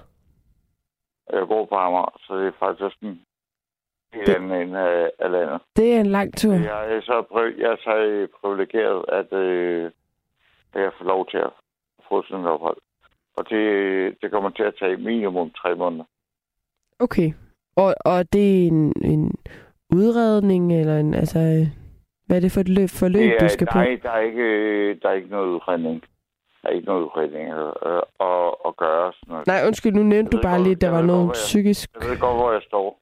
[1.32, 3.22] Jeg bor på Amager, så det er faktisk sådan
[4.14, 5.62] helt Det- anden ende af, af landet.
[5.76, 6.54] Det er en lang tur.
[6.54, 9.92] Jeg er så, priv- jeg er så privilegeret, at, øh,
[10.76, 11.50] jeg får lov til at
[12.10, 12.78] få sådan et ophold.
[13.38, 16.04] Og det, det kommer til at tage minimum tre måneder.
[17.00, 17.34] Okay.
[17.76, 19.32] Og, og det er en, en
[19.96, 21.40] udredning, eller en, altså,
[22.26, 23.80] hvad er det for et løb, forløb, er, du skal der, på?
[23.80, 24.46] er, der, er ikke,
[25.02, 26.04] der er ikke noget udredning.
[26.62, 27.74] Der er ikke noget udredning at,
[28.30, 29.14] at, at gøre.
[29.14, 29.48] Sådan noget.
[29.48, 31.90] Nej, undskyld, nu nævnte du bare lige, at der var noget jeg- psykisk.
[32.02, 33.00] Jeg ved godt, hvor jeg står.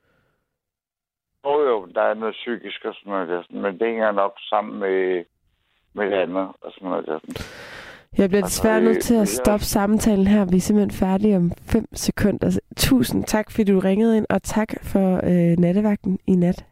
[1.45, 4.79] Jo, jo, der er noget psykisk og sådan noget der, men det hænger nok sammen
[4.79, 5.23] med,
[5.93, 7.19] med det andet og sådan noget der.
[8.17, 10.45] Jeg bliver Altså, desværre nødt øh, til at stoppe samtalen her.
[10.45, 12.59] Vi er simpelthen færdige om 5 sekunder.
[12.77, 16.65] Tusind tak, fordi du ringede ind, og tak for øh, nattevagten i nat.